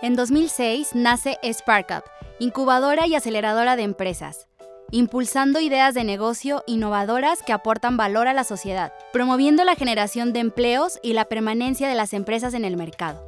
En 0.00 0.14
2006 0.14 0.94
nace 0.94 1.38
SparkUp, 1.42 2.04
incubadora 2.38 3.08
y 3.08 3.16
aceleradora 3.16 3.74
de 3.74 3.82
empresas, 3.82 4.46
impulsando 4.92 5.58
ideas 5.58 5.92
de 5.92 6.04
negocio 6.04 6.62
innovadoras 6.68 7.42
que 7.42 7.52
aportan 7.52 7.96
valor 7.96 8.28
a 8.28 8.32
la 8.32 8.44
sociedad, 8.44 8.92
promoviendo 9.12 9.64
la 9.64 9.74
generación 9.74 10.32
de 10.32 10.38
empleos 10.38 11.00
y 11.02 11.14
la 11.14 11.24
permanencia 11.24 11.88
de 11.88 11.96
las 11.96 12.12
empresas 12.12 12.54
en 12.54 12.64
el 12.64 12.76
mercado. 12.76 13.26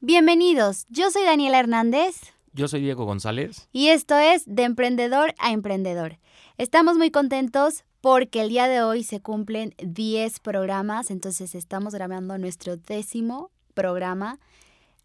Bienvenidos, 0.00 0.86
yo 0.88 1.10
soy 1.10 1.24
Daniela 1.24 1.58
Hernández. 1.60 2.32
Yo 2.54 2.68
soy 2.68 2.80
Diego 2.80 3.04
González. 3.04 3.68
Y 3.72 3.88
esto 3.88 4.16
es 4.16 4.44
De 4.46 4.62
Emprendedor 4.62 5.34
a 5.38 5.52
Emprendedor. 5.52 6.18
Estamos 6.56 6.96
muy 6.96 7.10
contentos 7.10 7.84
porque 8.00 8.40
el 8.40 8.48
día 8.48 8.68
de 8.68 8.80
hoy 8.80 9.04
se 9.04 9.20
cumplen 9.20 9.74
10 9.84 10.40
programas, 10.40 11.10
entonces 11.10 11.54
estamos 11.54 11.94
grabando 11.94 12.38
nuestro 12.38 12.78
décimo 12.78 13.50
programa 13.74 14.38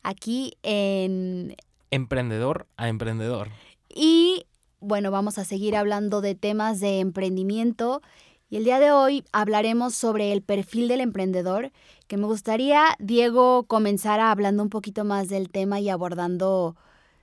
aquí 0.04 0.54
en... 0.64 1.56
Emprendedor 1.92 2.68
a 2.78 2.90
Emprendedor. 2.90 3.50
Y 3.90 4.46
bueno, 4.80 5.12
vamos 5.12 5.38
a 5.38 5.46
seguir 5.46 5.76
hablando 5.76 6.22
de 6.22 6.36
temas 6.36 6.80
de 6.80 7.00
emprendimiento. 7.00 8.02
Y 8.50 8.58
el 8.58 8.64
día 8.64 8.80
de 8.80 8.92
hoy 8.92 9.26
hablaremos 9.34 9.96
sobre 9.96 10.32
el 10.32 10.42
perfil 10.42 10.88
del 10.88 11.02
emprendedor, 11.02 11.72
que 12.08 12.18
me 12.18 12.26
gustaría, 12.26 12.96
Diego, 13.00 13.64
comenzar 13.64 14.20
hablando 14.20 14.64
un 14.64 14.70
poquito 14.70 15.04
más 15.04 15.28
del 15.28 15.50
tema 15.50 15.80
y 15.80 15.90
abordando 15.90 16.78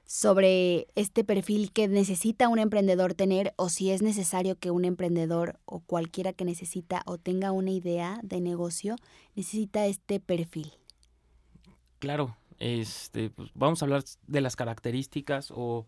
sobre 0.07 0.87
este 0.97 1.25
perfil 1.25 1.73
que 1.73 1.89
necesita 1.89 2.49
un 2.49 2.59
emprendedor 2.59 3.15
tener 3.15 3.55
o 3.57 3.71
si 3.71 3.91
es 3.91 4.03
necesario 4.03 4.59
que 4.59 4.71
un 4.71 4.85
emprendedor 4.85 5.59
o 5.65 5.81
cualquiera 5.81 6.35
que 6.35 6.45
necesita 6.45 7.03
o 7.07 7.17
tenga 7.17 7.53
una 7.53 7.71
idea 7.71 8.21
de 8.23 8.41
negocio 8.41 8.97
necesita 9.35 9.87
este 9.87 10.21
perfil. 10.21 10.73
Claro, 12.05 12.37
este, 12.59 13.31
pues 13.31 13.51
vamos 13.55 13.81
a 13.81 13.87
hablar 13.87 14.05
de 14.27 14.41
las 14.43 14.57
características 14.57 15.51
o 15.51 15.87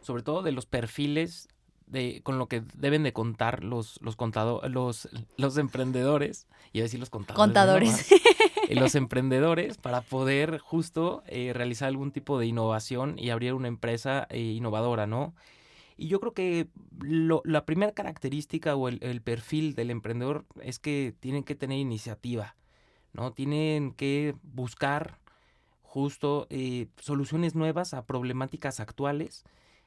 sobre 0.00 0.22
todo 0.22 0.42
de 0.42 0.52
los 0.52 0.64
perfiles 0.64 1.48
de, 1.86 2.22
con 2.22 2.38
lo 2.38 2.48
que 2.48 2.62
deben 2.74 3.02
de 3.02 3.12
contar 3.12 3.64
los, 3.64 4.00
los, 4.00 4.16
los, 4.70 5.08
los 5.36 5.58
emprendedores, 5.58 6.46
y 6.72 6.80
a 6.80 6.84
decir 6.84 6.98
los 6.98 7.10
contadores. 7.10 7.46
Contadores. 7.46 8.12
Eh, 8.68 8.74
los 8.74 8.94
emprendedores 8.94 9.78
para 9.78 10.02
poder 10.02 10.58
justo 10.58 11.22
eh, 11.26 11.52
realizar 11.54 11.88
algún 11.88 12.12
tipo 12.12 12.38
de 12.38 12.44
innovación 12.44 13.18
y 13.18 13.30
abrir 13.30 13.54
una 13.54 13.68
empresa 13.68 14.26
eh, 14.28 14.40
innovadora, 14.40 15.06
¿no? 15.06 15.34
Y 15.96 16.08
yo 16.08 16.20
creo 16.20 16.32
que 16.34 16.68
la 17.00 17.64
primera 17.64 17.92
característica 17.92 18.76
o 18.76 18.88
el, 18.88 19.22
perfil 19.22 19.74
del 19.74 19.90
emprendedor 19.90 20.44
es 20.60 20.78
que 20.78 21.14
tienen 21.18 21.44
que 21.44 21.54
tener 21.54 21.78
iniciativa, 21.78 22.56
¿no? 23.14 23.32
Tienen 23.32 23.92
que 23.92 24.34
buscar 24.42 25.18
justo 25.88 26.46
soluciones 27.00 27.54
nuevas 27.54 27.94
a 27.94 28.04
problemáticas 28.04 28.78
actuales 28.78 29.44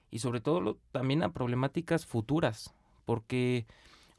y 0.10 0.20
sobre 0.20 0.42
todo 0.42 0.78
también 0.92 1.22
a 1.22 1.32
problemáticas 1.32 2.08
futuras, 2.08 2.74
porque 3.06 3.68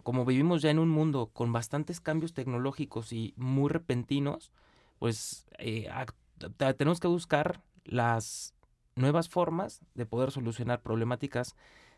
como 0.04 0.24
vivimos 0.24 0.62
ya 0.62 0.70
en 0.70 0.78
un 0.78 0.88
mundo 0.88 1.30
con 1.32 1.52
bastantes 1.52 2.00
cambios 2.00 2.34
tecnológicos 2.34 3.12
y 3.12 3.34
muy 3.36 3.68
repentinos, 3.68 4.52
pues 5.00 5.44
eh, 5.58 5.88
tenemos 6.76 7.00
que 7.00 7.08
buscar 7.08 7.60
las 7.84 8.54
nuevas 8.94 9.28
formas 9.28 9.80
de 9.94 10.06
poder 10.06 10.30
solucionar 10.30 10.82
problemáticas 10.82 11.56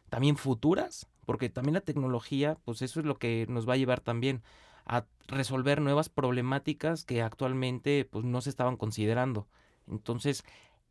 también 0.08 0.36
futuras, 0.38 1.08
porque 1.26 1.50
también 1.50 1.74
la 1.74 1.80
tecnología, 1.82 2.56
pues 2.64 2.80
eso 2.80 3.00
es 3.00 3.06
lo 3.06 3.18
que 3.18 3.46
nos 3.50 3.68
va 3.68 3.74
a 3.74 3.78
llevar 3.78 4.00
también 4.00 4.42
a 4.86 5.04
resolver 5.26 5.80
nuevas 5.80 6.08
problemáticas 6.08 7.04
que 7.04 7.22
actualmente 7.22 8.08
pues 8.10 8.24
no 8.24 8.40
se 8.40 8.50
estaban 8.50 8.76
considerando. 8.76 9.46
Entonces, 9.88 10.44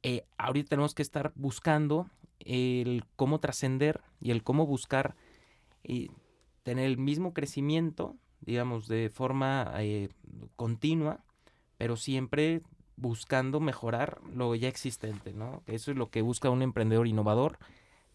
eh, 0.03 0.25
ahorita 0.37 0.69
tenemos 0.69 0.93
que 0.93 1.01
estar 1.01 1.31
buscando 1.35 2.09
el 2.39 3.05
cómo 3.15 3.39
trascender 3.39 4.01
y 4.19 4.31
el 4.31 4.43
cómo 4.43 4.65
buscar 4.65 5.15
y 5.83 6.11
tener 6.63 6.85
el 6.85 6.97
mismo 6.97 7.33
crecimiento, 7.33 8.15
digamos, 8.41 8.87
de 8.87 9.09
forma 9.09 9.71
eh, 9.79 10.09
continua, 10.55 11.23
pero 11.77 11.95
siempre 11.95 12.61
buscando 12.95 13.59
mejorar 13.59 14.21
lo 14.33 14.55
ya 14.55 14.67
existente, 14.67 15.33
¿no? 15.33 15.63
Eso 15.67 15.91
es 15.91 15.97
lo 15.97 16.09
que 16.09 16.21
busca 16.21 16.49
un 16.49 16.61
emprendedor 16.61 17.07
innovador, 17.07 17.57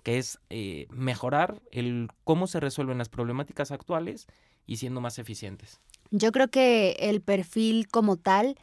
que 0.02 0.18
es 0.18 0.38
eh, 0.50 0.86
mejorar 0.90 1.60
el 1.70 2.08
cómo 2.24 2.46
se 2.46 2.60
resuelven 2.60 2.98
las 2.98 3.08
problemáticas 3.08 3.70
actuales 3.70 4.26
y 4.66 4.76
siendo 4.76 5.00
más 5.00 5.18
eficientes. 5.18 5.80
Yo 6.10 6.32
creo 6.32 6.48
que 6.48 6.92
el 7.00 7.20
perfil 7.20 7.88
como 7.88 8.16
tal 8.16 8.56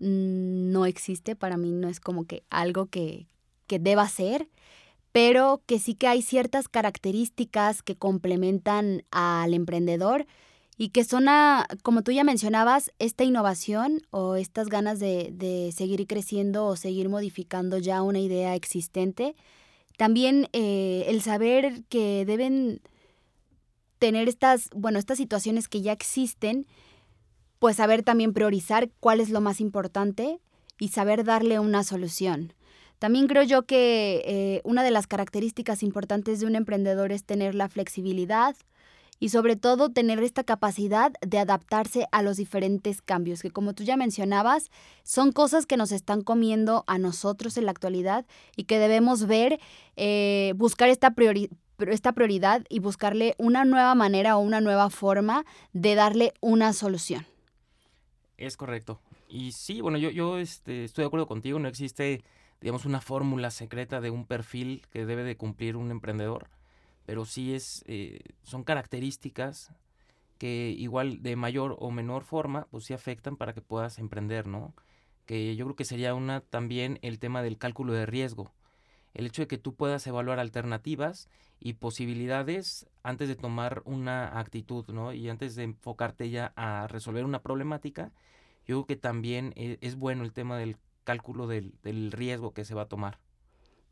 no 0.00 0.86
existe, 0.86 1.36
para 1.36 1.56
mí 1.56 1.70
no 1.70 1.88
es 1.88 2.00
como 2.00 2.24
que 2.24 2.42
algo 2.50 2.86
que, 2.86 3.28
que 3.66 3.78
deba 3.78 4.08
ser 4.08 4.48
pero 5.12 5.62
que 5.66 5.78
sí 5.78 5.94
que 5.94 6.06
hay 6.06 6.22
ciertas 6.22 6.68
características 6.68 7.82
que 7.82 7.96
complementan 7.96 9.02
al 9.10 9.54
emprendedor 9.54 10.26
y 10.76 10.90
que 10.90 11.04
son, 11.04 11.26
como 11.82 12.02
tú 12.02 12.12
ya 12.12 12.24
mencionabas, 12.24 12.92
esta 12.98 13.24
innovación 13.24 14.02
o 14.10 14.36
estas 14.36 14.68
ganas 14.68 14.98
de, 14.98 15.72
seguir 15.76 16.06
creciendo 16.06 16.66
o 16.66 16.76
seguir 16.76 17.08
modificando 17.08 17.78
ya 17.78 18.02
una 18.02 18.20
idea 18.20 18.54
existente. 18.54 19.34
También 19.98 20.48
eh, 20.52 21.04
el 21.08 21.20
saber 21.20 21.82
que 21.90 22.24
deben 22.24 22.80
tener 23.98 24.28
estas, 24.28 24.70
bueno, 24.74 24.98
estas 24.98 25.18
situaciones 25.18 25.68
que 25.68 25.82
ya 25.82 25.92
existen, 25.92 26.66
pues 27.60 27.76
saber 27.76 28.02
también 28.02 28.32
priorizar 28.32 28.90
cuál 28.98 29.20
es 29.20 29.30
lo 29.30 29.40
más 29.40 29.60
importante 29.60 30.40
y 30.80 30.88
saber 30.88 31.24
darle 31.24 31.60
una 31.60 31.84
solución. 31.84 32.54
También 32.98 33.28
creo 33.28 33.42
yo 33.42 33.62
que 33.66 34.22
eh, 34.26 34.60
una 34.64 34.82
de 34.82 34.90
las 34.90 35.06
características 35.06 35.82
importantes 35.82 36.40
de 36.40 36.46
un 36.46 36.56
emprendedor 36.56 37.12
es 37.12 37.22
tener 37.24 37.54
la 37.54 37.68
flexibilidad 37.68 38.56
y 39.18 39.28
sobre 39.28 39.56
todo 39.56 39.90
tener 39.90 40.22
esta 40.22 40.42
capacidad 40.42 41.12
de 41.20 41.38
adaptarse 41.38 42.06
a 42.12 42.22
los 42.22 42.38
diferentes 42.38 43.02
cambios, 43.02 43.42
que 43.42 43.50
como 43.50 43.74
tú 43.74 43.84
ya 43.84 43.98
mencionabas, 43.98 44.70
son 45.02 45.30
cosas 45.30 45.66
que 45.66 45.76
nos 45.76 45.92
están 45.92 46.22
comiendo 46.22 46.84
a 46.86 46.96
nosotros 46.96 47.58
en 47.58 47.66
la 47.66 47.72
actualidad 47.72 48.24
y 48.56 48.64
que 48.64 48.78
debemos 48.78 49.26
ver, 49.26 49.60
eh, 49.96 50.54
buscar 50.56 50.88
esta 50.88 51.14
esta 51.78 52.12
prioridad 52.12 52.64
y 52.70 52.78
buscarle 52.78 53.34
una 53.38 53.66
nueva 53.66 53.94
manera 53.94 54.38
o 54.38 54.40
una 54.40 54.62
nueva 54.62 54.88
forma 54.88 55.44
de 55.74 55.94
darle 55.94 56.32
una 56.40 56.72
solución. 56.72 57.26
Es 58.40 58.56
correcto. 58.56 59.00
Y 59.28 59.52
sí, 59.52 59.80
bueno, 59.80 59.98
yo, 59.98 60.10
yo 60.10 60.38
este, 60.38 60.84
estoy 60.84 61.02
de 61.02 61.06
acuerdo 61.06 61.28
contigo, 61.28 61.58
no 61.58 61.68
existe 61.68 62.24
digamos, 62.60 62.84
una 62.84 63.00
fórmula 63.00 63.50
secreta 63.50 64.00
de 64.00 64.10
un 64.10 64.26
perfil 64.26 64.82
que 64.90 65.06
debe 65.06 65.24
de 65.24 65.36
cumplir 65.36 65.76
un 65.76 65.90
emprendedor, 65.90 66.48
pero 67.06 67.24
sí 67.24 67.54
es, 67.54 67.84
eh, 67.86 68.20
son 68.42 68.64
características 68.64 69.72
que 70.38 70.74
igual 70.76 71.22
de 71.22 71.36
mayor 71.36 71.76
o 71.78 71.90
menor 71.90 72.24
forma, 72.24 72.66
pues 72.70 72.84
sí 72.84 72.94
afectan 72.94 73.36
para 73.36 73.52
que 73.52 73.62
puedas 73.62 73.98
emprender, 73.98 74.46
¿no? 74.46 74.74
Que 75.26 75.54
yo 75.56 75.66
creo 75.66 75.76
que 75.76 75.84
sería 75.84 76.14
una 76.14 76.40
también 76.40 76.98
el 77.02 77.18
tema 77.18 77.42
del 77.42 77.58
cálculo 77.58 77.92
de 77.92 78.06
riesgo. 78.06 78.52
El 79.14 79.26
hecho 79.26 79.42
de 79.42 79.48
que 79.48 79.58
tú 79.58 79.74
puedas 79.74 80.06
evaluar 80.06 80.38
alternativas 80.38 81.28
y 81.58 81.74
posibilidades 81.74 82.86
antes 83.02 83.28
de 83.28 83.36
tomar 83.36 83.82
una 83.84 84.38
actitud, 84.38 84.86
¿no? 84.88 85.12
Y 85.12 85.28
antes 85.28 85.56
de 85.56 85.64
enfocarte 85.64 86.30
ya 86.30 86.52
a 86.56 86.86
resolver 86.88 87.24
una 87.24 87.42
problemática, 87.42 88.12
yo 88.66 88.76
creo 88.76 88.86
que 88.86 88.96
también 88.96 89.52
eh, 89.56 89.78
es 89.80 89.96
bueno 89.96 90.24
el 90.24 90.32
tema 90.32 90.56
del 90.58 90.76
cálculo 91.04 91.46
del, 91.46 92.12
riesgo 92.12 92.52
que 92.52 92.64
se 92.64 92.74
va 92.74 92.82
a 92.82 92.88
tomar. 92.88 93.18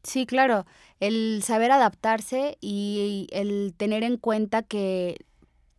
Sí, 0.04 0.26
claro, 0.26 0.64
el 1.00 1.42
saber 1.42 1.72
adaptarse 1.72 2.56
y 2.60 3.26
el 3.32 3.74
tener 3.76 4.04
en 4.04 4.16
cuenta 4.16 4.62
que 4.62 5.16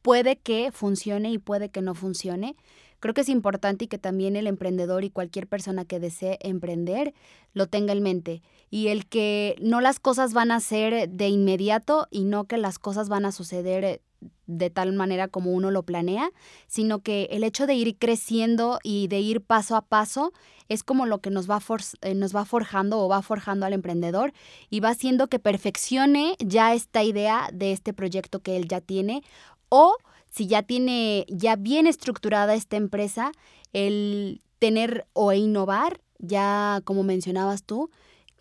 puede 0.01 0.37
que 0.37 0.71
funcione 0.71 1.31
y 1.31 1.37
puede 1.37 1.69
que 1.69 1.81
no 1.81 1.95
funcione. 1.95 2.55
Creo 2.99 3.13
que 3.13 3.21
es 3.21 3.29
importante 3.29 3.85
y 3.85 3.87
que 3.87 3.97
también 3.97 4.35
el 4.35 4.47
emprendedor 4.47 5.03
y 5.03 5.09
cualquier 5.09 5.47
persona 5.47 5.85
que 5.85 5.99
desee 5.99 6.37
emprender 6.41 7.13
lo 7.53 7.67
tenga 7.67 7.93
en 7.93 8.03
mente. 8.03 8.41
Y 8.69 8.87
el 8.87 9.07
que 9.07 9.55
no 9.61 9.81
las 9.81 9.99
cosas 9.99 10.33
van 10.33 10.51
a 10.51 10.59
ser 10.59 11.09
de 11.09 11.27
inmediato 11.29 12.07
y 12.11 12.23
no 12.23 12.45
que 12.45 12.57
las 12.57 12.79
cosas 12.79 13.09
van 13.09 13.25
a 13.25 13.31
suceder 13.31 14.01
de 14.47 14.69
tal 14.69 14.93
manera 14.93 15.27
como 15.27 15.51
uno 15.51 15.71
lo 15.71 15.83
planea, 15.83 16.31
sino 16.67 16.99
que 16.99 17.29
el 17.31 17.43
hecho 17.43 17.67
de 17.67 17.75
ir 17.75 17.97
creciendo 17.97 18.79
y 18.83 19.07
de 19.07 19.19
ir 19.19 19.41
paso 19.41 19.75
a 19.75 19.81
paso 19.81 20.33
es 20.67 20.83
como 20.83 21.05
lo 21.05 21.19
que 21.19 21.29
nos 21.29 21.49
va, 21.49 21.61
eh, 22.01 22.15
nos 22.15 22.35
va 22.35 22.45
forjando 22.45 22.99
o 22.99 23.07
va 23.07 23.21
forjando 23.21 23.65
al 23.65 23.73
emprendedor 23.73 24.33
y 24.69 24.79
va 24.81 24.89
haciendo 24.89 25.27
que 25.27 25.39
perfeccione 25.39 26.35
ya 26.39 26.73
esta 26.73 27.03
idea 27.03 27.49
de 27.53 27.71
este 27.71 27.93
proyecto 27.93 28.39
que 28.41 28.57
él 28.57 28.67
ya 28.67 28.81
tiene 28.81 29.23
o 29.69 29.95
si 30.29 30.47
ya 30.47 30.63
tiene 30.63 31.25
ya 31.29 31.55
bien 31.55 31.87
estructurada 31.87 32.53
esta 32.53 32.77
empresa, 32.77 33.31
el 33.73 34.41
tener 34.59 35.07
o 35.13 35.33
innovar, 35.33 36.01
ya 36.19 36.81
como 36.83 37.03
mencionabas 37.03 37.63
tú, 37.63 37.89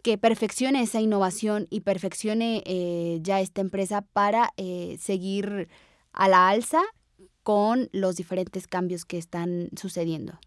que 0.03 0.19
perfeccione 0.19 0.83
esa 0.83 1.01
innovación 1.01 1.67
y 1.71 1.81
perfeccione 1.81 2.63
eh, 2.67 3.19
ya 3.23 3.41
esta 3.41 3.61
empresa 3.61 4.03
para 4.03 4.51
eh, 4.57 4.97
seguir 5.01 5.69
a 6.13 6.29
la 6.29 6.49
alza 6.49 6.83
con 7.43 7.89
los 7.93 8.17
diferentes 8.17 8.67
cambios 8.67 9.05
que 9.05 9.19
están 9.19 9.71
sucediendo. 9.77 10.39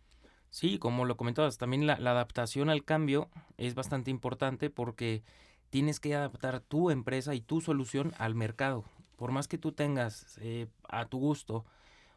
Sí, 0.52 0.78
como 0.78 1.06
lo 1.06 1.16
comentabas, 1.16 1.58
también 1.58 1.88
la, 1.88 1.94
adaptación 1.94 2.70
al 2.70 2.84
cambio 2.84 3.30
es 3.58 3.74
bastante 3.74 4.12
importante 4.12 4.70
porque 4.70 5.24
tienes 5.70 6.00
que 6.00 6.14
adaptar 6.14 6.60
tu 6.60 6.90
empresa 6.90 7.34
y 7.34 7.42
tu 7.42 7.62
solución 7.62 8.14
al 8.18 8.36
mercado. 8.36 8.84
Por 9.22 9.32
más 9.32 9.48
que 9.48 9.60
tú 9.60 9.72
tengas 9.72 10.40
eh, 10.42 10.66
a 10.90 11.06
tu 11.06 11.20
gusto 11.20 11.64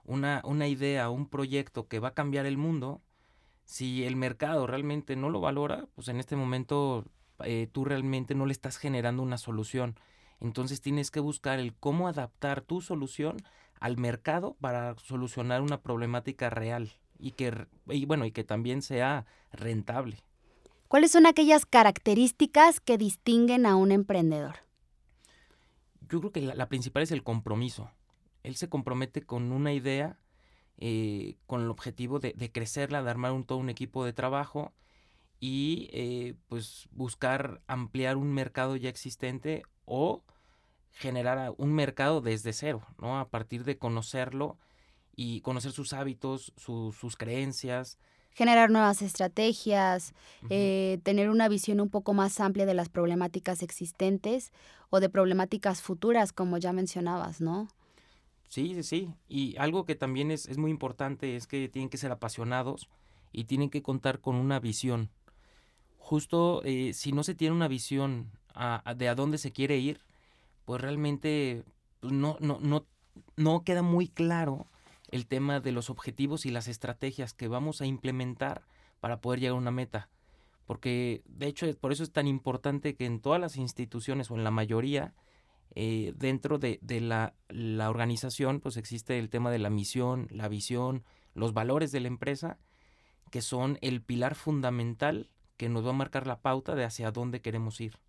una, 0.06 0.40
una 0.42 0.68
idea, 0.68 1.10
un 1.10 1.28
proyecto 1.28 1.86
que 1.86 1.98
va 1.98 2.08
a 2.08 2.14
cambiar 2.14 2.46
el 2.46 2.56
mundo, 2.56 3.02
si 3.66 4.04
el 4.04 4.16
mercado 4.16 4.66
realmente 4.66 5.14
no 5.14 5.28
lo 5.28 5.42
valora, 5.42 5.84
pues 5.94 6.08
en 6.08 6.18
este 6.18 6.34
momento 6.34 7.04
eh, 7.40 7.68
tú 7.70 7.84
realmente 7.84 8.34
no 8.34 8.46
le 8.46 8.52
estás 8.52 8.78
generando 8.78 9.22
una 9.22 9.36
solución. 9.36 9.98
Entonces 10.40 10.80
tienes 10.80 11.10
que 11.10 11.20
buscar 11.20 11.58
el 11.58 11.74
cómo 11.74 12.08
adaptar 12.08 12.62
tu 12.62 12.80
solución 12.80 13.36
al 13.80 13.98
mercado 13.98 14.56
para 14.58 14.96
solucionar 14.96 15.60
una 15.60 15.82
problemática 15.82 16.48
real 16.48 16.90
y 17.18 17.32
que 17.32 17.66
y 17.86 18.06
bueno 18.06 18.24
y 18.24 18.32
que 18.32 18.44
también 18.44 18.80
sea 18.80 19.26
rentable. 19.52 20.24
¿Cuáles 20.88 21.10
son 21.10 21.26
aquellas 21.26 21.66
características 21.66 22.80
que 22.80 22.96
distinguen 22.96 23.66
a 23.66 23.76
un 23.76 23.92
emprendedor? 23.92 24.63
Yo 26.08 26.20
creo 26.20 26.32
que 26.32 26.40
la, 26.40 26.68
principal 26.68 27.02
es 27.02 27.12
el 27.12 27.22
compromiso. 27.22 27.90
Él 28.42 28.56
se 28.56 28.68
compromete 28.68 29.22
con 29.22 29.52
una 29.52 29.72
idea, 29.72 30.18
eh, 30.78 31.36
con 31.46 31.62
el 31.62 31.70
objetivo 31.70 32.18
de, 32.18 32.50
crecerla, 32.52 33.02
de 33.02 33.10
armar 33.10 33.32
un, 33.32 33.44
todo 33.44 33.58
un 33.58 33.70
equipo 33.70 34.04
de 34.04 34.12
trabajo 34.12 34.72
y 35.40 35.88
eh, 35.92 36.34
pues 36.48 36.88
buscar 36.90 37.60
ampliar 37.66 38.16
un 38.16 38.32
mercado 38.32 38.76
ya 38.76 38.88
existente 38.88 39.62
o 39.84 40.22
generar 40.92 41.52
un 41.56 41.72
mercado 41.72 42.20
desde 42.20 42.52
cero, 42.52 42.86
¿no? 42.98 43.18
A 43.18 43.28
partir 43.28 43.64
de 43.64 43.78
conocerlo 43.78 44.58
y 45.16 45.40
conocer 45.40 45.72
sus 45.72 45.92
hábitos, 45.92 46.52
sus 46.56 47.16
creencias. 47.16 47.98
Generar 48.34 48.70
nuevas 48.70 49.00
estrategias, 49.00 50.12
eh, 50.50 50.98
tener 51.02 51.30
una 51.30 51.48
visión 51.48 51.80
un 51.80 51.88
poco 51.88 52.14
más 52.14 52.40
amplia 52.40 52.66
de 52.66 52.74
las 52.74 52.88
problemáticas 52.88 53.62
existentes 53.62 54.52
o 54.90 55.00
de 55.00 55.08
problemáticas 55.08 55.80
futuras, 55.80 56.32
como 56.32 56.58
ya 56.58 56.72
mencionabas, 56.72 57.40
¿no? 57.40 57.68
Sí, 58.48 58.74
sí, 58.74 58.82
sí. 58.82 59.14
Y 59.28 59.56
algo 59.56 59.84
que 59.84 59.94
también 59.94 60.30
es, 60.30 60.46
es 60.46 60.58
muy 60.58 60.70
importante 60.70 61.36
es 61.36 61.46
que 61.46 61.68
tienen 61.68 61.88
que 61.88 61.96
ser 61.96 62.10
apasionados 62.12 62.88
y 63.32 63.44
tienen 63.44 63.70
que 63.70 63.82
contar 63.82 64.20
con 64.20 64.36
una 64.36 64.60
visión, 64.60 65.10
justo 65.98 66.62
eh, 66.64 66.92
si 66.92 67.12
no 67.12 67.24
se 67.24 67.34
tiene 67.34 67.54
una 67.54 67.66
visión 67.66 68.30
de 68.96 69.08
a 69.08 69.14
dónde 69.14 69.38
se 69.38 69.52
quiere 69.52 69.78
ir, 69.78 70.00
pues 70.64 70.80
realmente 70.80 71.64
pues, 72.00 72.12
no, 72.12 72.36
no, 72.40 72.58
no, 72.60 72.86
no 73.36 73.64
queda 73.64 73.82
muy 73.82 74.06
claro 74.08 74.66
el 75.14 75.28
tema 75.28 75.60
de 75.60 75.70
los 75.70 75.90
objetivos 75.90 76.44
y 76.44 76.50
las 76.50 76.66
estrategias 76.66 77.34
que 77.34 77.46
vamos 77.46 77.80
a 77.80 77.86
implementar 77.86 78.66
para 78.98 79.20
poder 79.20 79.38
llegar 79.38 79.54
a 79.54 79.58
una 79.58 79.70
meta. 79.70 80.08
Porque 80.66 81.22
de 81.26 81.46
hecho 81.46 81.72
por 81.78 81.92
eso 81.92 82.02
es 82.02 82.10
tan 82.10 82.26
importante 82.26 82.96
que 82.96 83.06
en 83.06 83.20
todas 83.20 83.40
las 83.40 83.56
instituciones 83.56 84.32
o 84.32 84.34
en 84.34 84.42
la 84.42 84.50
mayoría 84.50 85.14
eh, 85.76 86.14
dentro 86.16 86.58
de, 86.58 86.80
de 86.82 87.00
la, 87.00 87.34
la, 87.48 87.90
organización 87.90 88.58
pues 88.58 88.76
existe 88.76 89.20
el 89.20 89.30
tema 89.30 89.52
de 89.52 89.60
la 89.60 89.70
misión, 89.70 90.26
la 90.32 90.48
visión, 90.48 91.04
los 91.32 91.54
valores 91.54 91.92
de 91.92 92.00
la 92.00 92.08
empresa 92.08 92.58
que 93.30 93.40
son 93.40 93.78
el 93.82 94.02
pilar 94.02 94.34
fundamental 94.34 95.30
que 95.56 95.68
nos 95.68 95.86
va 95.86 95.90
a 95.90 95.92
marcar 95.92 96.26
la 96.26 96.40
pauta 96.40 96.74
de 96.74 96.82
hacia 96.82 97.12
dónde 97.12 97.40
queremos 97.40 97.80
ir. 97.80 98.00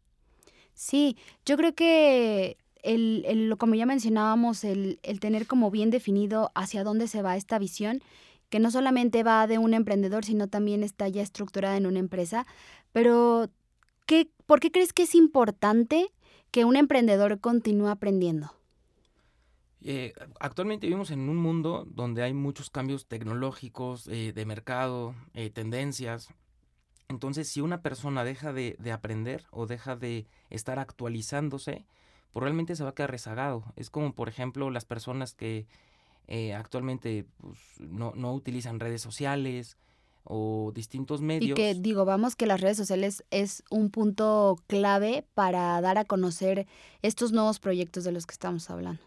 Sí, 0.74 1.18
yo 1.46 1.56
creo 1.56 1.76
que 1.76 2.58
el, 2.86 3.24
el, 3.28 3.58
como 3.58 3.76
ya 3.76 3.86
mencionábamos, 3.86 4.64
el, 4.64 5.00
el 5.04 5.20
tener 5.20 5.48
como 5.48 5.72
bien 5.72 5.90
definido 5.90 6.52
hacia 6.56 6.84
dónde 6.84 7.08
se 7.08 7.22
va 7.22 7.36
esta 7.38 7.60
visión, 7.60 8.02
que 8.50 8.60
no 8.60 8.72
solamente 8.72 9.24
va 9.24 9.48
de 9.48 9.58
un 9.58 9.74
emprendedor, 9.74 10.24
sino 10.24 10.48
también 10.48 10.84
está 10.84 11.08
ya 11.08 11.22
estructurada 11.22 11.78
en 11.78 11.88
una 11.88 12.00
empresa. 12.00 12.46
Pero, 12.92 13.50
¿qué, 14.06 14.30
¿por 14.46 14.60
qué 14.60 14.72
crees 14.72 14.94
que 14.94 15.04
es 15.04 15.16
importante 15.16 16.14
que 16.52 16.66
un 16.66 16.76
emprendedor 16.76 17.40
continúe 17.40 17.88
aprendiendo? 17.88 18.52
Eh, 19.82 20.14
actualmente 20.40 20.88
vivimos 20.88 21.12
en 21.12 21.30
un 21.30 21.38
mundo 21.38 21.86
donde 21.88 22.24
hay 22.24 22.34
muchos 22.34 22.70
cambios 22.70 23.08
tecnológicos, 23.08 24.08
eh, 24.08 24.32
de 24.34 24.46
mercado, 24.46 25.14
eh, 25.34 25.50
tendencias, 25.50 26.30
entonces, 27.08 27.48
si 27.50 27.62
una 27.62 27.82
persona 27.82 28.24
deja 28.24 28.52
de, 28.52 28.78
aprender 28.92 29.46
o 29.52 29.68
deja 29.68 29.96
de 29.96 30.28
estar 30.50 30.80
actualizándose, 30.80 31.86
pues 32.36 32.44
realmente 32.44 32.76
se 32.76 32.84
va 32.84 32.90
a 32.90 32.94
quedar 32.94 33.12
rezagado. 33.12 33.64
Es 33.78 33.90
como, 33.90 34.14
por 34.14 34.28
ejemplo, 34.28 34.70
las 34.70 34.84
personas 34.84 35.34
que 35.34 35.68
eh, 36.28 36.54
actualmente 36.54 37.26
pues, 37.38 37.58
no, 37.80 38.12
no 38.14 38.34
utilizan 38.34 38.82
redes 38.82 39.02
sociales 39.02 39.78
o 40.26 40.74
distintos 40.76 41.22
medios. 41.22 41.52
Y 41.52 41.54
que 41.54 41.76
digo, 41.76 42.04
vamos 42.04 42.36
que 42.36 42.46
las 42.46 42.60
redes 42.60 42.76
sociales 42.76 43.24
es 43.32 43.64
un 43.70 43.90
punto 43.90 44.58
clave 44.68 45.26
para 45.34 45.80
dar 45.80 45.98
a 45.98 46.04
conocer 46.04 46.68
estos 47.02 47.32
nuevos 47.32 47.62
proyectos 47.62 48.04
de 48.04 48.12
los 48.12 48.26
que 48.26 48.34
estamos 48.34 48.70
hablando. 48.70 49.02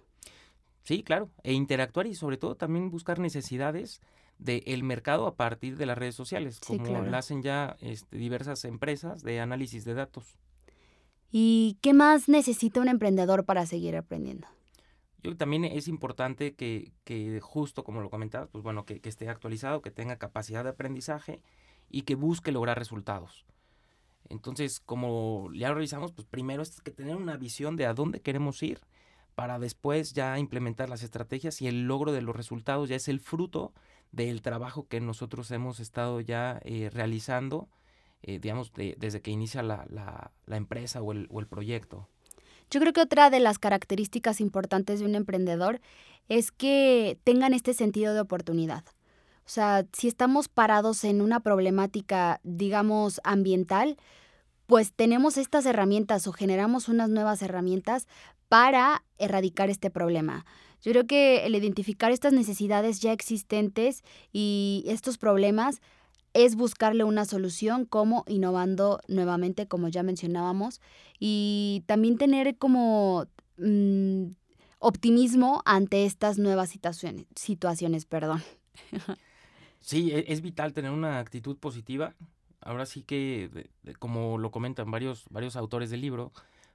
Sí, 0.85 1.03
claro, 1.03 1.29
e 1.43 1.53
interactuar 1.53 2.07
y 2.07 2.15
sobre 2.15 2.39
todo 2.39 2.55
también 2.55 2.89
buscar 2.91 3.19
necesidades 3.19 4.01
del 4.39 4.85
mercado 4.85 5.27
a 5.27 5.35
partir 5.35 5.77
de 5.77 5.85
las 5.85 5.99
redes 5.99 6.15
sociales, 6.15 6.61
como 6.67 7.03
lo 7.03 7.15
hacen 7.15 7.43
ya 7.43 7.77
este, 7.83 8.17
diversas 8.17 8.65
empresas 8.65 9.23
de 9.23 9.39
análisis 9.41 9.85
de 9.85 9.93
datos. 9.93 10.39
¿Y 11.31 11.79
qué 11.83 11.93
más 11.95 12.29
necesita 12.29 12.81
un 12.81 12.89
emprendedor 12.89 13.45
para 13.45 13.67
seguir 13.67 13.97
aprendiendo? 13.97 14.47
Yo 15.23 15.37
también 15.37 15.65
es 15.65 15.89
importante 15.89 16.55
que, 16.55 16.93
que 17.05 17.41
justo 17.41 17.85
como 17.85 18.01
lo 18.01 18.09
comentabas, 18.09 18.49
pues 18.51 18.63
bueno, 18.63 18.85
que, 18.85 19.01
que, 19.01 19.09
esté 19.09 19.29
actualizado, 19.29 19.83
que 19.83 19.91
tenga 19.91 20.17
capacidad 20.17 20.65
de 20.65 20.71
aprendizaje 20.71 21.43
y 21.91 22.03
que 22.03 22.15
busque 22.15 22.53
lograr 22.53 22.79
resultados. 22.79 23.45
Entonces, 24.29 24.81
como 24.81 25.51
ya 25.55 25.69
lo 25.69 25.75
revisamos, 25.75 26.13
pues 26.13 26.27
primero 26.27 26.63
es 26.63 26.81
que 26.81 26.91
tener 26.91 27.17
una 27.17 27.37
visión 27.37 27.77
de 27.77 27.87
a 27.87 27.95
dónde 27.95 28.21
queremos 28.21 28.63
ir 28.63 28.81
para 29.35 29.59
después 29.61 30.15
ya 30.15 30.37
implementar 30.39 30.89
las 30.89 31.05
estrategias 31.05 31.63
y 31.63 31.69
el 31.69 31.87
logro 31.87 32.11
de 32.11 32.23
los 32.23 32.35
resultados 32.35 32.89
ya 32.89 32.97
es 32.97 33.07
el 33.07 33.21
fruto 33.21 33.73
del 34.11 34.43
trabajo 34.43 34.89
que 34.89 35.01
nosotros 35.01 35.51
hemos 35.53 35.79
estado 35.79 36.21
ya 36.21 36.61
eh, 36.65 36.91
realizando, 36.93 37.69
eh, 38.23 38.39
digamos, 38.39 38.73
desde 38.75 39.21
que 39.21 39.31
inicia 39.31 39.63
la, 39.63 39.87
la, 39.89 40.57
empresa 40.57 41.03
o 41.03 41.13
el, 41.13 41.27
o 41.31 41.41
el 41.41 41.47
proyecto. 41.47 42.09
Yo 42.71 42.81
creo 42.81 42.93
que 42.93 43.01
otra 43.01 43.31
de 43.31 43.41
las 43.41 43.59
características 43.59 44.41
importantes 44.41 45.01
de 45.01 45.07
un 45.07 45.15
emprendedor 45.15 45.81
es 46.29 46.53
que 46.53 47.19
tengan 47.25 47.55
este 47.55 47.75
sentido 47.75 48.15
de 48.15 48.21
oportunidad. 48.21 48.85
O 49.47 49.51
sea, 49.51 49.87
si 49.95 50.09
estamos 50.09 50.49
parados 50.49 51.05
en 51.05 51.23
una 51.23 51.41
problemática, 51.41 52.41
digamos, 52.43 53.21
ambiental, 53.25 53.97
pues 54.67 54.93
tenemos 54.93 55.39
estas 55.39 55.65
herramientas 55.65 56.27
o 56.27 56.33
generamos 56.33 56.89
unas 56.89 57.09
nuevas 57.09 57.41
herramientas 57.41 58.07
para 58.51 59.03
erradicar 59.17 59.71
este 59.71 59.91
problema. 59.91 60.45
Yo 60.83 60.93
creo 60.93 61.07
que 61.07 61.47
el 61.47 61.55
identificar 61.55 62.13
estas 62.13 62.35
necesidades 62.35 63.01
ya 63.01 63.13
existentes 63.13 64.05
y 64.33 64.85
estos 64.87 65.17
problemas 65.17 65.81
es 66.35 66.57
buscarle 66.57 67.05
una 67.05 67.25
solución 67.25 67.85
como 67.85 68.25
innovando 68.27 69.01
nuevamente, 69.09 69.67
como 69.67 69.89
ya 69.89 70.03
mencionábamos, 70.03 70.81
y 71.19 71.85
también 71.87 72.19
tener 72.19 72.57
como 72.57 73.27
mm, 73.57 74.27
optimismo 74.79 75.63
ante 75.65 76.05
estas 76.05 76.39
nuevas 76.39 76.71
situaciones, 76.71 77.27
situaciones 77.35 78.05
perdón. 78.05 78.43
Sí, 79.81 80.11
e, 80.11 80.25
es 80.33 80.41
vital 80.41 80.73
tener 80.73 80.91
una 80.91 81.19
actitud 81.19 81.57
positiva. 81.57 82.15
Ahora 82.61 82.87
sí 82.87 83.03
que, 83.03 83.71
como 83.99 84.37
lo 84.37 84.51
comentan 84.51 84.91
varios, 84.91 85.25
varios 85.31 85.57
autores 85.57 85.91
del 85.91 86.01
libro, 86.01 86.33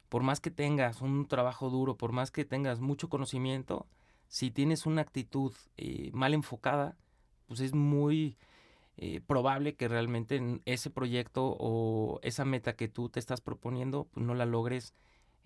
por 0.09 0.23
más 0.23 0.39
que 0.39 0.51
tengas 0.51 1.01
un 1.01 1.27
trabajo 1.27 1.69
duro, 1.69 1.97
por 1.97 2.11
más 2.11 2.31
que 2.31 2.45
tengas 2.45 2.79
mucho 2.79 3.09
conocimiento, 3.09 3.85
si 4.27 4.51
tienes 4.51 4.85
una 4.85 5.01
actitud 5.01 5.53
eh, 5.77 6.09
mal 6.13 6.33
enfocada, 6.33 6.95
pues 7.47 7.59
es 7.59 7.73
muy 7.73 8.37
eh, 8.97 9.21
probable 9.25 9.75
que 9.75 9.87
realmente 9.87 10.41
ese 10.65 10.89
proyecto 10.89 11.55
o 11.59 12.19
esa 12.21 12.45
meta 12.45 12.75
que 12.75 12.87
tú 12.87 13.09
te 13.09 13.19
estás 13.19 13.41
proponiendo, 13.41 14.05
pues 14.11 14.25
no 14.25 14.35
la 14.35 14.45
logres 14.45 14.93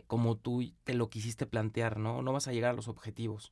como 0.05 0.35
tú 0.37 0.63
te 0.83 0.93
lo 0.93 1.09
quisiste 1.09 1.45
plantear, 1.45 1.97
¿no? 1.97 2.21
No 2.21 2.33
vas 2.33 2.47
a 2.47 2.53
llegar 2.53 2.71
a 2.71 2.75
los 2.75 2.87
objetivos. 2.87 3.51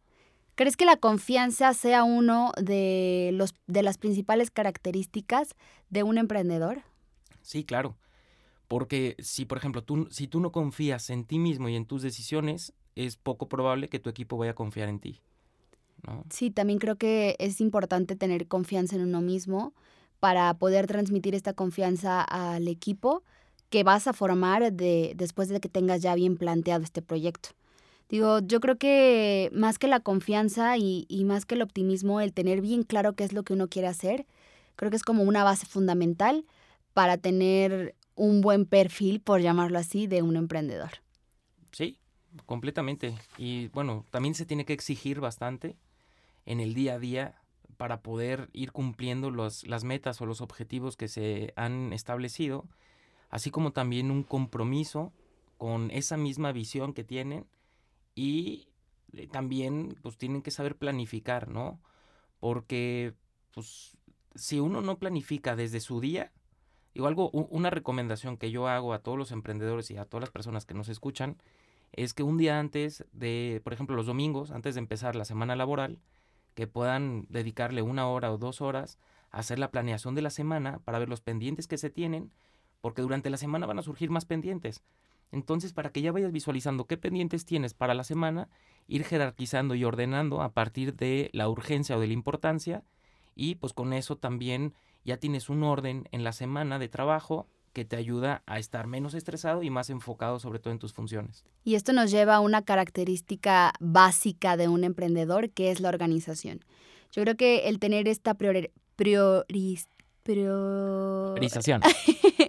¿Crees 0.56 0.78
que 0.78 0.86
la 0.86 0.98
confianza 0.98 1.74
sea 1.74 2.04
uno 2.04 2.52
de, 2.62 3.32
los, 3.34 3.56
de 3.68 3.84
las 3.84 3.98
principales 3.98 4.52
características 4.52 5.56
de 5.90 6.04
un 6.04 6.18
emprendedor? 6.18 6.84
Sí, 7.42 7.66
claro. 7.66 7.98
Porque 8.68 9.16
si, 9.20 9.46
por 9.46 9.58
ejemplo, 9.58 9.84
tú, 9.84 10.08
si 10.12 10.28
tú 10.28 10.40
no 10.40 10.52
confías 10.52 11.10
en 11.10 11.26
ti 11.26 11.40
mismo 11.40 11.68
y 11.68 11.76
en 11.76 11.86
tus 11.86 12.02
decisiones, 12.02 12.74
es 12.96 13.18
poco 13.18 13.50
probable 13.50 13.90
que 13.90 14.00
tu 14.00 14.10
equipo 14.10 14.38
vaya 14.38 14.52
a 14.52 14.56
confiar 14.56 14.88
en 14.88 15.00
ti. 15.00 15.22
Sí, 16.30 16.52
también 16.52 16.80
creo 16.80 16.96
que 16.96 17.36
es 17.40 17.62
importante 17.62 18.16
tener 18.16 18.48
confianza 18.48 18.96
en 18.96 19.04
uno 19.04 19.22
mismo 19.22 19.74
para 20.20 20.54
poder 20.56 20.88
transmitir 20.88 21.36
esta 21.36 21.54
confianza 21.54 22.22
al 22.22 22.68
equipo 22.68 23.24
que 23.70 23.84
vas 23.84 24.08
a 24.08 24.14
formar 24.14 24.72
de, 24.74 25.14
después 25.16 25.50
de 25.50 25.60
que 25.60 25.70
tengas 25.70 26.02
ya 26.02 26.16
bien 26.16 26.38
planteado 26.38 26.84
este 26.84 27.02
proyecto. 27.02 27.50
Digo, 28.10 28.40
yo 28.40 28.60
creo 28.60 28.78
que 28.78 29.50
más 29.54 29.80
que 29.80 29.88
la 29.88 30.00
confianza 30.00 30.78
y, 30.78 31.06
y, 31.10 31.26
más 31.26 31.46
que 31.46 31.56
el 31.56 31.64
optimismo, 31.64 32.22
el 32.22 32.34
tener 32.34 32.62
bien 32.62 32.84
claro 32.84 33.14
qué 33.14 33.24
es 33.24 33.34
lo 33.34 33.44
que 33.44 33.54
uno 33.54 33.68
quiere 33.68 33.88
hacer, 33.88 34.28
creo 34.76 34.92
que 34.92 34.98
es 34.98 35.04
como 35.04 35.24
una 35.24 35.44
base 35.44 35.66
fundamental 35.66 36.46
para 36.94 37.18
tener 37.18 37.96
un 38.16 38.42
buen 38.42 38.66
perfil, 38.66 39.22
por 39.22 39.42
llamarlo 39.42 39.80
así, 39.80 40.08
de 40.08 40.22
un 40.22 40.36
emprendedor. 40.36 40.92
Sí, 41.72 41.98
completamente. 42.46 43.16
Y 43.38 43.68
bueno, 43.70 44.06
también 44.12 44.36
se 44.36 44.46
tiene 44.46 44.66
que 44.66 44.74
exigir 44.74 45.20
bastante 45.20 45.76
en 46.46 46.60
el 46.60 46.74
día 46.74 46.96
a 46.96 47.00
día 47.00 47.42
para 47.78 48.02
poder 48.02 48.50
ir 48.54 48.72
cumpliendo 48.72 49.32
las 49.32 49.84
metas 49.84 50.22
o 50.22 50.26
los 50.26 50.42
objetivos 50.42 50.96
que 50.96 51.08
se 51.08 51.54
han 51.56 51.92
establecido, 51.94 52.68
así 53.30 53.52
como 53.52 53.72
también 53.72 54.12
un 54.12 54.24
compromiso 54.24 55.14
con 55.58 55.92
esa 55.92 56.18
misma 56.18 56.52
visión 56.52 56.94
que 56.94 57.04
tienen 57.04 57.48
y 58.14 58.68
eh, 59.14 59.28
también 59.28 59.98
pues 60.02 60.18
tienen 60.18 60.42
que 60.42 60.52
saber 60.52 60.78
planificar, 60.78 61.50
¿no? 61.50 61.80
Porque 62.40 63.14
pues 63.54 63.98
si 64.36 64.60
uno 64.60 64.82
no 64.82 65.00
planifica 65.00 65.56
desde 65.56 65.80
su 65.80 66.00
día, 66.00 66.32
digo 66.94 67.08
algo, 67.08 67.30
una 67.32 67.70
recomendación 67.70 68.38
que 68.38 68.52
yo 68.52 68.68
hago 68.68 68.94
a 68.94 69.00
todos 69.00 69.18
los 69.18 69.32
emprendedores 69.32 69.92
y 69.92 69.98
a 69.98 70.06
todas 70.06 70.22
las 70.22 70.32
personas 70.32 70.66
que 70.66 70.74
nos 70.74 70.90
escuchan, 70.90 71.38
es 71.94 72.14
que 72.14 72.24
un 72.24 72.38
día 72.38 72.60
antes 72.60 73.06
de, 73.14 73.62
por 73.64 73.74
ejemplo, 73.74 73.96
los 73.96 74.06
domingos, 74.06 74.52
antes 74.52 74.76
de 74.76 74.80
empezar 74.80 75.16
la 75.16 75.26
semana 75.26 75.56
laboral, 75.56 76.00
que 76.56 76.68
puedan 76.68 77.28
dedicarle 77.30 77.82
una 77.82 78.08
hora 78.08 78.32
o 78.32 78.38
dos 78.38 78.62
horas 78.62 78.98
a 79.30 79.40
hacer 79.40 79.60
la 79.60 79.70
planeación 79.70 80.16
de 80.16 80.22
la 80.22 80.30
semana 80.30 80.80
para 80.80 80.98
ver 81.00 81.10
los 81.10 81.22
pendientes 81.22 81.68
que 81.68 81.78
se 81.78 81.90
tienen, 81.90 82.32
porque 82.82 83.02
durante 83.02 83.30
la 83.30 83.38
semana 83.38 83.68
van 83.68 83.80
a 83.80 83.84
surgir 83.84 84.10
más 84.10 84.26
pendientes. 84.26 84.84
Entonces, 85.32 85.74
para 85.74 85.92
que 85.92 86.02
ya 86.02 86.12
vayas 86.12 86.32
visualizando 86.32 86.86
qué 86.86 86.98
pendientes 86.98 87.46
tienes 87.46 87.74
para 87.74 87.94
la 87.94 88.04
semana, 88.04 88.48
ir 88.88 89.04
jerarquizando 89.04 89.76
y 89.76 89.84
ordenando 89.84 90.42
a 90.42 90.54
partir 90.54 90.96
de 90.96 91.30
la 91.34 91.50
urgencia 91.50 91.98
o 91.98 92.00
de 92.00 92.08
la 92.08 92.14
importancia, 92.14 92.84
y 93.36 93.56
pues 93.56 93.74
con 93.74 93.92
eso 93.92 94.16
también 94.16 94.74
ya 95.04 95.18
tienes 95.18 95.50
un 95.50 95.64
orden 95.64 96.08
en 96.12 96.24
la 96.24 96.32
semana 96.32 96.80
de 96.80 96.88
trabajo 96.88 97.48
que 97.76 97.86
te 97.86 97.98
ayuda 97.98 98.42
a 98.46 98.58
estar 98.58 98.88
menos 98.88 99.14
estresado 99.14 99.62
y 99.62 99.70
más 99.70 99.90
enfocado 99.90 100.40
sobre 100.40 100.60
todo 100.60 100.72
en 100.72 100.80
tus 100.80 100.94
funciones. 100.94 101.44
Y 101.66 101.76
esto 101.76 101.92
nos 101.92 102.10
lleva 102.10 102.36
a 102.36 102.40
una 102.40 102.62
característica 102.62 103.74
básica 103.82 104.56
de 104.56 104.70
un 104.70 104.86
emprendedor, 104.86 105.50
que 105.50 105.72
es 105.72 105.82
la 105.82 105.90
organización. 105.90 106.64
Yo 107.12 107.22
creo 107.24 107.36
que 107.36 107.68
el 107.68 107.80
tener 107.80 108.08
esta 108.08 108.34
priori 108.34 108.72
priorización 108.96 109.92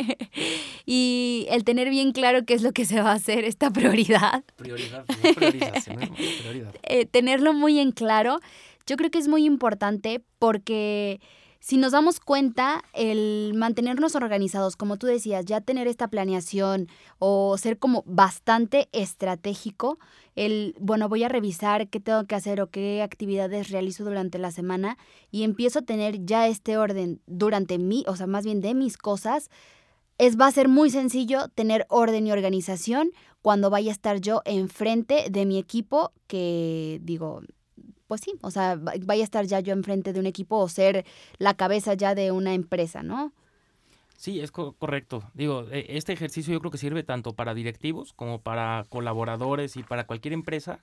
y 0.86 1.48
el 1.50 1.64
tener 1.64 1.90
bien 1.90 2.12
claro 2.12 2.44
qué 2.44 2.54
es 2.54 2.62
lo 2.62 2.70
que 2.70 2.84
se 2.84 3.02
va 3.02 3.10
a 3.10 3.14
hacer, 3.14 3.42
esta 3.44 3.72
prioridad. 3.72 4.44
Prioridad, 4.54 5.04
no 5.08 5.34
priorización, 5.34 5.98
prioridad. 6.40 6.72
Eh, 6.84 7.04
tenerlo 7.04 7.52
muy 7.52 7.80
en 7.80 7.90
claro, 7.90 8.38
yo 8.86 8.96
creo 8.96 9.10
que 9.10 9.18
es 9.18 9.26
muy 9.26 9.44
importante 9.44 10.22
porque 10.38 11.20
si 11.66 11.78
nos 11.78 11.90
damos 11.90 12.20
cuenta, 12.20 12.84
el 12.92 13.52
mantenernos 13.56 14.14
organizados, 14.14 14.76
como 14.76 14.98
tú 14.98 15.08
decías, 15.08 15.44
ya 15.46 15.60
tener 15.60 15.88
esta 15.88 16.06
planeación 16.06 16.86
o 17.18 17.58
ser 17.58 17.76
como 17.76 18.04
bastante 18.06 18.88
estratégico, 18.92 19.98
el, 20.36 20.76
bueno, 20.78 21.08
voy 21.08 21.24
a 21.24 21.28
revisar 21.28 21.88
qué 21.88 21.98
tengo 21.98 22.24
que 22.24 22.36
hacer 22.36 22.60
o 22.60 22.70
qué 22.70 23.02
actividades 23.02 23.70
realizo 23.70 24.04
durante 24.04 24.38
la 24.38 24.52
semana 24.52 24.96
y 25.32 25.42
empiezo 25.42 25.80
a 25.80 25.82
tener 25.82 26.24
ya 26.24 26.46
este 26.46 26.76
orden 26.76 27.20
durante 27.26 27.78
mí, 27.78 28.04
o 28.06 28.14
sea, 28.14 28.28
más 28.28 28.44
bien 28.44 28.60
de 28.60 28.72
mis 28.72 28.96
cosas, 28.96 29.50
es, 30.18 30.38
va 30.38 30.46
a 30.46 30.52
ser 30.52 30.68
muy 30.68 30.90
sencillo 30.90 31.48
tener 31.48 31.84
orden 31.88 32.28
y 32.28 32.30
organización 32.30 33.10
cuando 33.42 33.70
vaya 33.70 33.90
a 33.90 33.92
estar 33.92 34.20
yo 34.20 34.40
enfrente 34.44 35.26
de 35.32 35.44
mi 35.46 35.58
equipo, 35.58 36.12
que 36.28 37.00
digo, 37.02 37.42
pues 38.06 38.20
sí, 38.20 38.34
o 38.42 38.50
sea, 38.50 38.76
vaya 38.76 39.22
a 39.22 39.24
estar 39.24 39.44
ya 39.46 39.60
yo 39.60 39.72
enfrente 39.72 40.12
de 40.12 40.20
un 40.20 40.26
equipo 40.26 40.58
o 40.58 40.68
ser 40.68 41.04
la 41.38 41.54
cabeza 41.54 41.94
ya 41.94 42.14
de 42.14 42.30
una 42.30 42.54
empresa, 42.54 43.02
¿no? 43.02 43.32
Sí, 44.16 44.40
es 44.40 44.50
correcto. 44.50 45.24
Digo, 45.34 45.66
e, 45.70 45.86
este 45.96 46.12
ejercicio 46.12 46.52
yo 46.52 46.60
creo 46.60 46.70
que 46.70 46.78
sirve 46.78 47.02
tanto 47.02 47.34
para 47.34 47.54
directivos 47.54 48.12
como 48.14 48.40
para 48.40 48.86
colaboradores 48.88 49.76
y 49.76 49.82
para 49.82 50.06
cualquier 50.06 50.32
empresa 50.32 50.80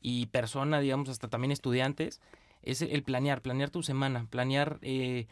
y 0.00 0.26
persona, 0.26 0.80
digamos, 0.80 1.08
hasta 1.08 1.28
también 1.28 1.52
estudiantes. 1.52 2.20
Es 2.62 2.82
el 2.82 3.02
planear, 3.02 3.42
planear 3.42 3.70
tu 3.70 3.82
semana, 3.82 4.26
planear, 4.30 4.78
eh, 4.82 5.26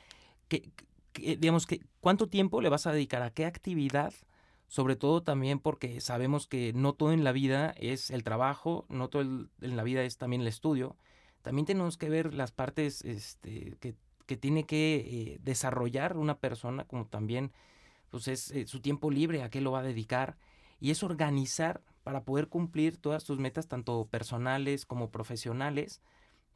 que, 0.49 0.71
digamos, 1.15 1.67
que, 1.67 1.81
cuánto 2.01 2.29
tiempo 2.29 2.61
le 2.61 2.69
vas 2.69 2.87
a 2.87 2.93
dedicar 2.93 3.23
a 3.23 3.31
qué 3.31 3.47
actividad, 3.47 4.13
sobre 4.67 4.97
todo 4.97 5.23
también 5.23 5.59
porque 5.59 6.01
sabemos 6.01 6.47
que 6.47 6.73
no 6.75 6.93
todo 6.93 7.13
en 7.13 7.25
la 7.25 7.33
vida 7.33 7.75
es 7.79 8.11
el 8.11 8.25
trabajo, 8.25 8.85
no 8.91 9.09
todo 9.09 9.23
en 9.23 9.77
la 9.77 9.83
vida 9.83 10.03
es 10.03 10.19
también 10.19 10.43
el 10.43 10.49
estudio 10.49 10.97
también 11.43 11.67
tenemos 11.67 11.97
que 11.97 12.09
ver 12.09 12.35
las 12.35 12.53
partes 12.53 13.03
este, 13.05 13.77
que, 13.81 13.95
tiene 14.37 14.65
que 14.65 14.97
eh, 14.97 15.39
desarrollar 15.43 16.17
una 16.17 16.39
persona, 16.39 16.85
como 16.85 17.07
también 17.07 17.53
pues 18.11 18.29
es 18.29 18.51
eh, 18.51 18.67
su 18.67 18.81
tiempo 18.81 19.11
libre, 19.11 19.43
a 19.43 19.51
qué 19.51 19.61
lo 19.61 19.73
va 19.73 19.81
a 19.81 19.83
dedicar, 19.83 20.37
y 20.81 20.91
es 20.91 21.03
organizar 21.03 21.83
para 22.03 22.25
poder 22.25 22.49
cumplir 22.49 22.99
todas 22.99 23.25
tus 23.25 23.39
metas, 23.39 23.69
tanto 23.69 24.07
personales 24.11 24.87
como 24.87 25.11
profesionales, 25.11 26.03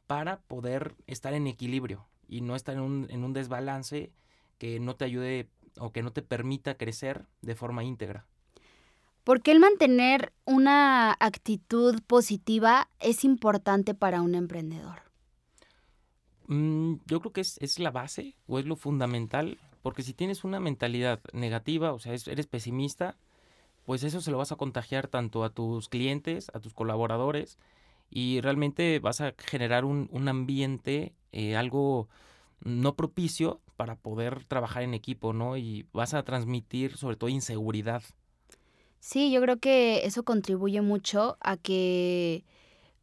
para 0.07 0.41
poder 0.41 0.95
estar 1.07 1.33
en 1.33 1.47
equilibrio 1.47 2.07
y 2.27 2.41
no 2.41 2.55
estar 2.55 2.75
en 2.75 3.23
un 3.23 3.33
desbalance 3.33 4.11
que 4.57 4.79
no 4.79 4.95
te 4.95 5.05
ayude 5.05 5.49
o 5.77 5.91
que 5.91 6.03
no 6.03 6.11
te 6.11 6.21
permita 6.21 6.77
crecer 6.77 7.25
de 7.41 7.55
forma 7.55 7.83
íntegra. 7.83 8.25
¿Por 9.23 9.41
qué 9.41 9.53
el 9.53 9.59
mantener 9.59 10.33
una 10.45 11.11
actitud 11.13 12.01
positiva 12.07 12.89
es 12.99 13.23
importante 13.23 13.93
para 13.93 14.21
un 14.21 14.35
emprendedor? 14.35 15.03
Mm, 16.47 16.95
yo 17.05 17.21
creo 17.21 17.31
que 17.31 17.41
es, 17.41 17.79
la 17.79 17.91
base 17.91 18.35
o 18.47 18.59
es 18.59 18.65
lo 18.65 18.75
fundamental, 18.75 19.59
porque 19.81 20.03
si 20.03 20.13
tienes 20.13 20.43
una 20.43 20.59
mentalidad 20.59 21.21
negativa, 21.31 21.93
o 21.93 21.99
sea, 21.99 22.13
eres 22.13 22.47
pesimista, 22.47 23.15
pues 23.85 24.03
eso 24.03 24.19
se 24.19 24.31
lo 24.31 24.37
vas 24.37 24.51
a 24.51 24.57
contagiar 24.57 25.07
tanto 25.07 25.45
a 25.45 25.49
tus 25.49 25.87
clientes, 25.87 26.51
a 26.53 26.59
tus 26.59 26.73
colaboradores, 26.73 27.57
y 28.09 28.41
realmente 28.41 28.99
vas 28.99 29.21
a 29.21 29.33
generar 29.37 29.85
un, 29.85 30.27
ambiente, 30.27 31.13
eh, 31.31 31.55
algo 31.55 32.09
no 32.59 32.95
propicio 32.95 33.61
para 33.77 33.95
poder 33.95 34.43
trabajar 34.45 34.83
en 34.83 34.93
equipo, 34.93 35.33
¿no? 35.33 35.57
Y 35.57 35.87
vas 35.93 36.13
a 36.13 36.23
transmitir 36.23 36.97
sobre 36.97 37.15
todo 37.15 37.29
inseguridad. 37.29 38.03
Sí, 39.05 39.31
yo 39.31 39.41
creo 39.41 39.59
que 39.59 40.05
eso 40.05 40.23
contribuye 40.23 40.81
mucho 40.81 41.37
a 41.41 41.57
que, 41.57 42.45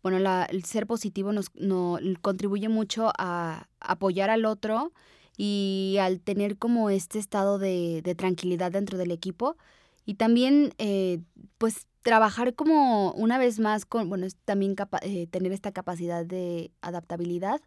bueno, 0.02 0.18
la, 0.18 0.44
el 0.46 0.64
ser 0.64 0.86
positivo 0.86 1.32
nos 1.32 1.54
no, 1.54 1.98
contribuye 2.22 2.70
mucho 2.70 3.12
a 3.18 3.68
apoyar 3.80 4.30
al 4.30 4.46
otro 4.46 4.92
y 5.36 5.98
al 6.00 6.20
tener 6.20 6.56
como 6.56 6.88
este 6.90 7.18
estado 7.18 7.58
de, 7.58 8.02
tranquilidad 8.16 8.72
dentro 8.72 8.96
del 8.96 9.10
equipo. 9.10 9.58
Y 10.06 10.14
también 10.14 10.72
eh, 10.78 11.20
pues 11.58 11.86
trabajar 12.02 12.54
como 12.54 13.12
una 13.12 13.36
vez 13.38 13.58
más 13.60 13.84
con, 13.84 14.08
bueno, 14.08 14.26
también 14.46 14.76
eh, 15.02 15.26
tener 15.26 15.52
esta 15.52 15.72
capacidad 15.72 16.24
de 16.24 16.72
adaptabilidad 16.80 17.60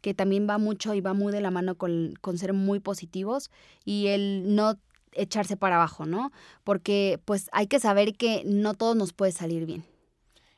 que 0.00 0.14
también 0.14 0.48
va 0.48 0.58
mucho 0.58 0.94
y 0.94 1.00
va 1.00 1.14
muy 1.14 1.32
de 1.32 1.40
la 1.40 1.50
mano 1.52 1.76
con, 1.76 2.14
con 2.20 2.36
ser 2.38 2.52
muy 2.52 2.80
positivos. 2.80 3.50
Y 3.84 4.08
el 4.08 4.56
no 4.56 4.76
echarse 5.12 5.56
para 5.56 5.76
abajo, 5.76 6.06
¿no? 6.06 6.32
Porque 6.64 7.20
pues 7.24 7.48
hay 7.52 7.66
que 7.66 7.80
saber 7.80 8.14
que 8.16 8.42
no 8.44 8.74
todo 8.74 8.94
nos 8.94 9.12
puede 9.12 9.32
salir 9.32 9.66
bien. 9.66 9.84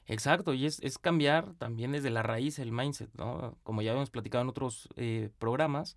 Exacto, 0.06 0.52
y 0.52 0.66
es, 0.66 0.80
es 0.80 0.99
cambiar 0.99 1.54
también 1.54 1.92
desde 1.92 2.11
la 2.11 2.23
raíz 2.23 2.59
el 2.59 2.73
mindset, 2.73 3.11
¿no? 3.14 3.56
Como 3.62 3.82
ya 3.82 3.92
hemos 3.92 4.11
platicado 4.11 4.42
en 4.42 4.49
otros 4.49 4.88
eh, 4.97 5.30
programas, 5.38 5.97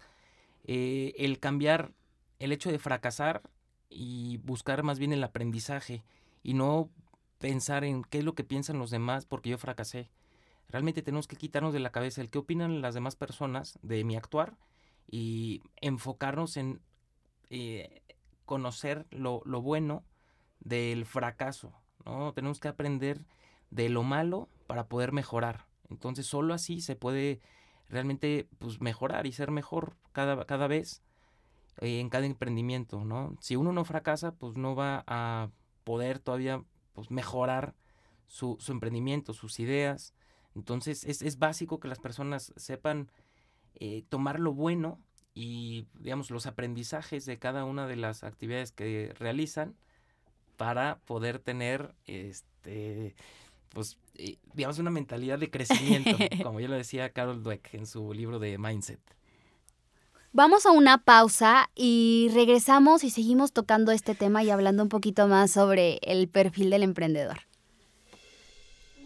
eh, 0.64 1.14
el 1.18 1.40
cambiar 1.40 1.92
el 2.40 2.52
hecho 2.52 2.72
de 2.72 2.80
fracasar 2.80 3.42
y 3.90 4.38
buscar 4.38 4.84
más 4.84 5.00
bien 5.00 5.14
el 5.14 5.24
aprendizaje 5.24 6.04
y 6.44 6.54
no 6.54 6.90
pensar 7.40 7.84
en 7.84 8.04
qué 8.04 8.20
es 8.20 8.24
lo 8.24 8.36
que 8.36 8.44
piensan 8.44 8.80
los 8.80 8.92
demás 8.92 9.26
porque 9.26 9.50
yo 9.50 9.58
fracasé. 9.58 10.10
Realmente 10.70 11.02
tenemos 11.02 11.28
que 11.28 11.36
quitarnos 11.36 11.74
de 11.74 11.80
la 11.80 11.92
cabeza 11.92 12.22
el 12.22 12.30
qué 12.30 12.40
opinan 12.40 12.82
las 12.82 12.94
demás 12.94 13.16
personas 13.16 13.78
de 13.82 14.04
mi 14.04 14.16
actuar 14.16 14.58
y 15.10 15.62
enfocarnos 15.82 16.58
en 16.58 16.82
eh, 17.50 18.02
conocer 18.46 19.06
lo, 19.12 19.42
bueno 19.62 20.04
del 20.60 21.06
fracaso, 21.06 21.74
¿no? 22.06 22.34
Tenemos 22.34 22.60
que 22.60 22.68
aprender 22.68 23.26
de 23.72 23.90
lo 23.90 24.04
malo 24.04 24.50
para 24.68 24.88
poder 24.88 25.12
mejorar. 25.12 25.68
Entonces 25.90 26.26
solo 26.26 26.54
así 26.54 26.82
se 26.82 26.96
puede 26.96 27.42
realmente 27.90 28.48
pues, 28.60 28.82
mejorar 28.82 29.28
y 29.28 29.32
ser 29.32 29.52
mejor 29.52 29.98
cada, 30.12 30.46
cada 30.46 30.68
vez 30.68 31.04
eh, 31.82 32.00
en 32.00 32.10
cada 32.10 32.26
emprendimiento, 32.26 33.04
¿no? 33.04 33.36
Si 33.42 33.56
uno 33.56 33.74
no 33.74 33.86
fracasa, 33.86 34.34
pues 34.34 34.58
no 34.58 34.76
va 34.76 35.04
a 35.08 35.50
poder 35.84 36.20
todavía 36.20 36.64
pues, 36.94 37.12
mejorar 37.12 37.76
su, 38.28 38.58
su 38.60 38.72
emprendimiento, 38.72 39.34
sus 39.34 39.60
ideas. 39.60 40.14
Entonces 40.56 41.04
es, 41.04 41.22
es, 41.22 41.38
básico 41.38 41.80
que 41.80 41.88
las 41.88 42.00
personas 42.00 42.54
sepan 42.56 43.12
eh, 43.76 44.04
tomar 44.10 44.40
lo 44.40 44.54
bueno 44.54 45.00
y, 45.36 45.86
digamos, 46.00 46.32
los 46.32 46.48
aprendizajes 46.48 47.26
de 47.26 47.38
cada 47.38 47.66
una 47.66 47.86
de 47.86 47.98
las 47.98 48.24
actividades 48.24 48.72
que 48.72 49.14
realizan 49.20 49.76
para 50.56 51.00
poder 51.06 51.40
tener, 51.40 51.94
este, 52.08 53.14
pues, 53.70 53.98
eh, 54.16 54.38
digamos, 54.54 54.80
una 54.80 54.92
mentalidad 54.92 55.38
de 55.38 55.52
crecimiento, 55.52 56.12
como 56.44 56.62
ya 56.62 56.70
lo 56.70 56.76
decía 56.76 57.10
Carol 57.10 57.44
Dweck 57.44 57.74
en 57.74 57.86
su 57.86 58.14
libro 58.14 58.40
de 58.40 58.58
Mindset. 58.58 59.02
Vamos 60.32 60.66
a 60.66 60.72
una 60.72 60.98
pausa 60.98 61.70
y 61.76 62.30
regresamos 62.34 63.04
y 63.04 63.10
seguimos 63.10 63.52
tocando 63.52 63.92
este 63.92 64.16
tema 64.16 64.44
y 64.44 64.50
hablando 64.50 64.84
un 64.84 64.90
poquito 64.90 65.28
más 65.28 65.52
sobre 65.52 66.00
el 66.02 66.28
perfil 66.28 66.70
del 66.70 66.84
emprendedor. 66.84 67.40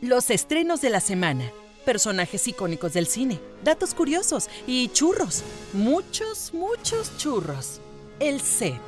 Los 0.01 0.29
estrenos 0.29 0.81
de 0.81 0.89
la 0.89 0.99
semana, 0.99 1.51
personajes 1.85 2.47
icónicos 2.47 2.93
del 2.93 3.07
cine, 3.07 3.39
datos 3.63 3.93
curiosos 3.93 4.49
y 4.67 4.89
churros. 4.89 5.43
Muchos, 5.73 6.53
muchos 6.53 7.17
churros. 7.17 7.81
El 8.19 8.41
set, 8.41 8.81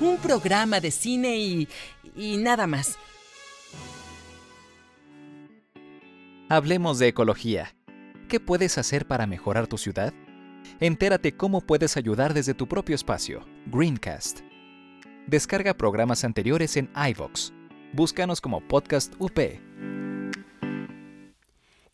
un 0.00 0.16
programa 0.18 0.80
de 0.80 0.90
cine 0.90 1.36
y, 1.36 1.68
y 2.16 2.36
nada 2.36 2.66
más. 2.66 2.98
Hablemos 6.48 6.98
de 6.98 7.08
ecología. 7.08 7.74
¿Qué 8.28 8.38
puedes 8.40 8.78
hacer 8.78 9.06
para 9.06 9.26
mejorar 9.26 9.66
tu 9.66 9.78
ciudad? 9.78 10.12
Entérate 10.80 11.36
cómo 11.36 11.60
puedes 11.60 11.96
ayudar 11.96 12.34
desde 12.34 12.54
tu 12.54 12.68
propio 12.68 12.94
espacio. 12.94 13.46
Greencast. 13.66 14.40
Descarga 15.26 15.74
programas 15.74 16.24
anteriores 16.24 16.76
en 16.76 16.90
iVox. 17.10 17.52
Búscanos 17.92 18.40
como 18.40 18.60
Podcast 18.66 19.14
UP. 19.18 19.38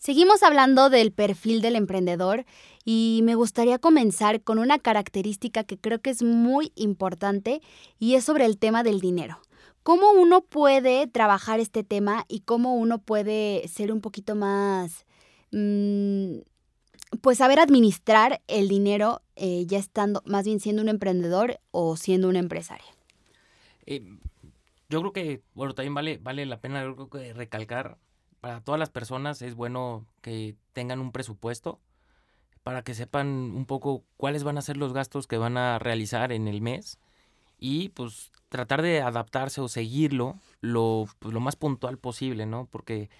Seguimos 0.01 0.43
hablando 0.43 0.89
del 0.89 1.13
perfil 1.13 1.61
del 1.61 1.77
emprendedor 1.77 2.47
y 2.87 3.21
me 3.25 3.35
gustaría 3.35 3.79
comenzar 3.79 4.41
con 4.41 4.59
una 4.59 4.79
característica 4.79 5.63
que 5.63 5.77
creo 5.77 6.01
que 6.01 6.09
es 6.09 6.23
muy 6.23 6.73
importante 6.75 7.61
y 7.99 8.15
es 8.15 8.25
sobre 8.25 8.47
el 8.47 8.57
tema 8.57 8.83
del 8.83 9.01
dinero. 9.01 9.43
¿Cómo 9.83 10.13
uno 10.13 10.41
puede 10.41 11.07
trabajar 11.07 11.61
este 11.61 11.85
tema 11.85 12.25
y 12.29 12.41
cómo 12.41 12.77
uno 12.77 12.97
puede 12.97 13.69
ser 13.69 13.93
un 13.93 14.01
poquito 14.01 14.35
más, 14.35 15.05
mmm, 15.53 16.39
pues 17.21 17.37
saber 17.37 17.61
administrar 17.61 18.41
el 18.49 18.69
dinero 18.69 19.21
eh, 19.37 19.67
ya 19.67 19.77
estando, 19.77 20.23
más 20.25 20.47
bien 20.47 20.61
siendo 20.61 20.81
un 20.81 20.89
emprendedor 20.89 21.61
o 21.73 21.99
siendo 21.99 22.27
un 22.31 22.37
empresario? 22.37 22.87
Eh, 23.85 24.03
yo 24.89 25.01
creo 25.01 25.13
que, 25.13 25.43
bueno, 25.53 25.75
también 25.75 25.93
vale, 25.93 26.17
vale 26.17 26.47
la 26.47 26.59
pena 26.59 26.91
recalcar 27.35 27.99
para 28.41 28.61
todas 28.61 28.79
las 28.79 28.91
personas 28.91 29.43
es 29.43 29.55
bueno 29.55 30.07
que 30.23 30.57
tengan 30.73 31.01
un 31.01 31.13
presupuesto 31.13 31.81
para 32.63 32.83
que 32.83 32.95
sepan 32.95 33.27
un 33.27 33.65
poco 33.67 34.05
cuáles 34.17 34.45
van 34.45 34.59
a 34.59 34.63
ser 34.63 34.77
los 34.77 34.93
gastos 34.93 35.27
que 35.27 35.39
van 35.39 35.57
a 35.57 35.79
realizar 35.79 36.33
en 36.33 36.49
el 36.49 36.61
mes 36.61 36.99
y 37.59 37.91
pues 37.91 38.33
tratar 38.49 38.83
de 38.83 39.01
adaptarse 39.03 39.61
o 39.61 39.69
seguirlo 39.69 40.39
lo, 40.61 41.07
pues, 41.19 41.33
lo 41.33 41.41
más 41.41 41.57
puntual 41.57 41.99
posible, 41.99 42.47
¿no? 42.47 42.67
Porque 42.71 43.11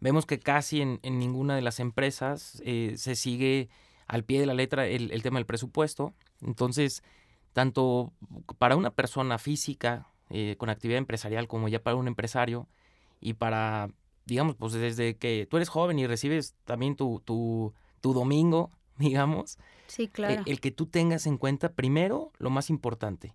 vemos 0.00 0.26
que 0.26 0.38
casi 0.38 0.80
en, 0.80 1.00
ninguna 1.02 1.56
de 1.56 1.62
las 1.62 1.80
empresas 1.80 2.62
eh, 2.64 2.94
se 2.96 3.16
sigue 3.16 3.68
al 4.06 4.24
pie 4.24 4.40
de 4.40 4.46
la 4.46 4.54
letra 4.54 4.86
el, 4.86 5.10
el, 5.10 5.22
tema 5.22 5.38
del 5.38 5.46
presupuesto. 5.46 6.14
Entonces, 6.40 7.02
tanto 7.52 8.12
para 8.58 8.76
una 8.76 8.90
persona 8.90 9.38
física 9.38 10.06
eh, 10.30 10.56
con 10.58 10.68
actividad 10.68 10.98
empresarial 10.98 11.48
como 11.48 11.68
ya 11.68 11.82
para 11.82 11.96
un 11.96 12.06
empresario 12.06 12.68
y 13.20 13.34
para 13.34 13.88
digamos, 14.26 14.56
pues 14.56 14.72
desde 14.72 15.16
que 15.16 15.46
tú 15.48 15.56
eres 15.56 15.68
joven 15.68 15.98
y 15.98 16.06
recibes 16.06 16.54
también 16.64 16.96
tu, 16.96 17.22
tu, 17.24 17.72
tu 18.00 18.12
domingo, 18.12 18.70
digamos. 18.98 19.58
Sí, 19.86 20.04
eh, 20.04 20.10
claro. 20.10 20.42
El, 20.44 20.60
que 20.60 20.70
tú 20.70 20.86
tengas 20.86 21.26
en 21.26 21.38
cuenta 21.38 21.72
primero 21.72 22.32
lo 22.38 22.50
más 22.50 22.68
importante. 22.68 23.34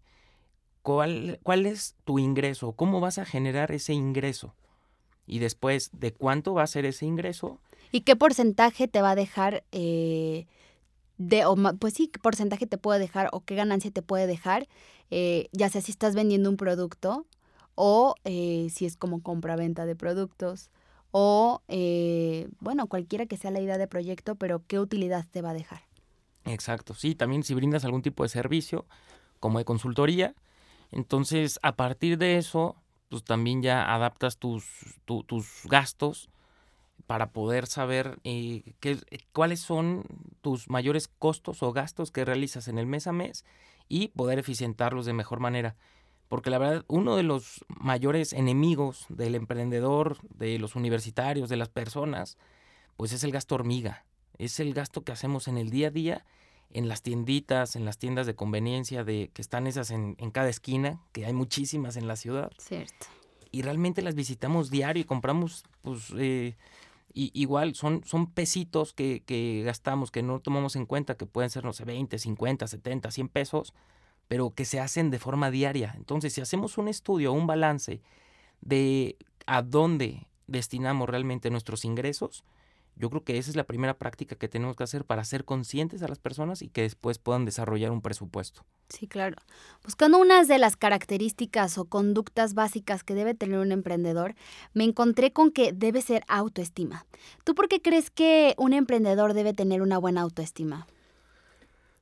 ¿Cuál, 0.84 1.40
¿Cuál 1.44 1.66
es 1.66 1.96
tu 2.04 2.20
ingreso? 2.20 2.74
¿Cómo 2.74 3.00
vas 3.00 3.18
a 3.18 3.26
generar 3.26 3.72
ese 3.72 3.94
ingreso? 3.94 4.56
Y 5.28 5.40
después, 5.40 5.92
¿de 5.94 6.12
cuánto 6.12 6.54
va 6.54 6.64
a 6.64 6.68
ser 6.68 6.86
ese 6.86 7.06
ingreso? 7.06 7.60
¿Y 7.92 8.02
qué 8.02 8.16
porcentaje 8.16 8.88
te 8.88 9.02
va 9.02 9.12
a 9.12 9.16
dejar, 9.16 9.64
eh, 9.72 10.48
de, 11.18 11.46
o, 11.46 11.56
pues 11.80 11.94
sí, 11.94 12.08
qué 12.08 12.20
porcentaje 12.20 12.66
te 12.66 12.78
puede 12.78 13.00
dejar 13.00 13.30
o 13.32 13.42
qué 13.42 13.56
ganancia 13.56 13.92
te 13.92 14.02
puede 14.02 14.28
dejar, 14.28 14.68
eh, 15.12 15.48
ya 15.52 15.70
sea 15.70 15.82
si 15.82 15.92
estás 15.92 16.16
vendiendo 16.16 16.50
un 16.50 16.58
producto 16.58 17.28
o 17.76 18.16
eh, 18.24 18.68
si 18.74 18.86
es 18.86 18.98
como 18.98 19.22
compra-venta 19.22 19.86
de 19.86 19.96
productos 19.96 20.72
o, 21.12 21.62
eh, 21.68 22.50
bueno, 22.60 22.88
cualquiera 22.88 23.26
que 23.26 23.38
sea 23.38 23.52
la 23.52 23.60
idea 23.60 23.78
de 23.78 23.88
proyecto, 23.88 24.36
pero 24.36 24.64
qué 24.68 24.80
utilidad 24.80 25.26
te 25.30 25.42
va 25.42 25.52
a 25.52 25.54
dejar. 25.54 25.82
Exacto, 26.46 26.94
sí, 26.94 27.16
también 27.16 27.44
si 27.44 27.54
brindas 27.54 27.86
algún 27.86 28.02
tipo 28.02 28.24
de 28.24 28.30
servicio, 28.30 28.86
como 29.40 29.60
de 29.60 29.66
consultoría, 29.66 30.36
entonces 30.92 31.60
a 31.62 31.76
partir 31.76 32.18
de 32.18 32.38
eso, 32.38 32.76
pues 33.10 33.24
también 33.24 33.62
ya 33.62 33.94
adaptas 33.94 34.38
tus, 34.38 34.66
tus 35.06 35.62
gastos 35.66 36.30
para 37.08 37.32
poder 37.32 37.68
saber 37.68 38.20
eh, 38.24 38.74
qué, 38.80 38.98
cuáles 39.34 39.60
son 39.60 40.04
tus 40.42 40.70
mayores 40.70 41.08
costos 41.08 41.62
o 41.64 41.74
gastos 41.74 42.12
que 42.12 42.26
realizas 42.26 42.68
en 42.68 42.78
el 42.78 42.86
mes 42.86 43.08
a 43.08 43.12
mes 43.12 43.46
y 43.90 44.10
poder 44.10 44.40
eficientarlos 44.40 45.06
de 45.06 45.14
mejor 45.14 45.40
manera. 45.40 45.76
Porque 46.32 46.50
la 46.50 46.60
verdad, 46.60 46.86
uno 46.88 47.18
de 47.18 47.24
los 47.24 47.66
mayores 47.68 48.32
enemigos 48.32 49.06
del 49.10 49.36
emprendedor, 49.36 50.16
de 50.30 50.60
los 50.60 50.78
universitarios, 50.78 51.50
de 51.50 51.58
las 51.58 51.68
personas, 51.68 52.38
pues 52.96 53.12
es 53.12 53.26
el 53.26 53.34
gasto 53.34 53.56
hormiga. 53.56 54.06
Es 54.38 54.62
el 54.62 54.74
gasto 54.74 55.02
que 55.04 55.12
hacemos 55.12 55.50
en 55.50 55.58
el 55.58 55.70
día 55.72 55.90
a 55.90 55.92
día, 55.92 56.26
en 56.70 56.88
las 56.88 57.02
tienditas, 57.02 57.76
en 57.76 57.84
las 57.84 57.98
tiendas 57.98 58.28
de 58.28 58.36
conveniencia, 58.36 59.04
de 59.04 59.30
que 59.34 59.42
están 59.42 59.68
esas 59.68 59.92
en, 59.92 60.16
en 60.20 60.32
cada 60.32 60.48
esquina, 60.48 61.02
que 61.12 61.26
hay 61.26 61.34
muchísimas 61.34 61.98
en 61.98 62.08
la 62.08 62.16
ciudad. 62.16 62.50
Cierto. 62.60 63.08
Y 63.52 63.64
realmente 63.64 64.02
las 64.02 64.16
visitamos 64.16 64.70
diario 64.70 65.02
y 65.02 65.06
compramos, 65.06 65.66
pues, 65.82 66.14
eh, 66.18 66.56
y, 67.14 67.32
igual 67.34 67.76
son, 67.76 68.06
son 68.06 68.32
pesitos 68.32 68.94
que, 68.94 69.22
que 69.26 69.64
gastamos, 69.66 70.12
que 70.12 70.24
no 70.24 70.40
tomamos 70.40 70.78
en 70.78 70.86
cuenta, 70.86 71.18
que 71.18 71.26
pueden 71.26 71.50
ser, 71.50 71.66
no 71.66 71.74
sé, 71.74 71.84
20, 71.84 72.18
50, 72.18 72.68
70, 72.68 73.12
100 73.12 73.28
pesos, 73.28 73.74
pero 74.32 74.52
que 74.52 74.64
se 74.64 74.80
hacen 74.80 75.12
de 75.12 75.20
forma 75.20 75.52
diaria. 75.52 75.94
Entonces, 75.98 76.32
si 76.32 76.40
hacemos 76.40 76.78
un 76.78 76.88
estudio, 76.88 77.34
un 77.34 77.48
balance 77.48 78.02
de 78.62 79.18
a 79.46 79.62
dónde 79.62 80.26
destinamos 80.48 81.10
realmente 81.10 81.50
nuestros 81.50 81.84
ingresos, 81.84 82.46
yo 82.96 83.10
creo 83.10 83.26
que 83.26 83.38
esa 83.38 83.50
es 83.50 83.58
la 83.58 83.66
primera 83.66 83.98
práctica 83.98 84.38
que 84.38 84.48
tenemos 84.48 84.78
que 84.78 84.86
hacer 84.86 85.04
para 85.04 85.26
ser 85.26 85.44
conscientes 85.44 86.02
a 86.02 86.08
las 86.08 86.20
personas 86.20 86.62
y 86.62 86.70
que 86.70 86.84
después 86.84 87.18
puedan 87.18 87.44
desarrollar 87.44 87.92
un 87.92 88.02
presupuesto. 88.02 88.64
Sí, 88.88 89.06
claro. 89.06 89.36
Buscando 89.84 90.18
unas 90.18 90.48
de 90.48 90.60
las 90.60 90.78
características 90.78 91.78
o 91.78 91.84
conductas 91.84 92.54
básicas 92.54 93.04
que 93.04 93.16
debe 93.16 93.34
tener 93.34 93.60
un 93.60 93.74
emprendedor, 93.74 94.36
me 94.74 94.86
encontré 94.86 95.34
con 95.34 95.52
que 95.52 95.74
debe 95.74 96.02
ser 96.02 96.24
autoestima. 96.30 97.06
¿Tú 97.44 97.54
por 97.54 97.68
qué 97.68 97.82
crees 97.82 98.10
que 98.10 98.56
un 98.58 98.72
emprendedor 98.72 99.34
debe 99.34 99.54
tener 99.54 99.82
una 99.82 99.98
buena 99.98 100.22
autoestima? 100.22 100.88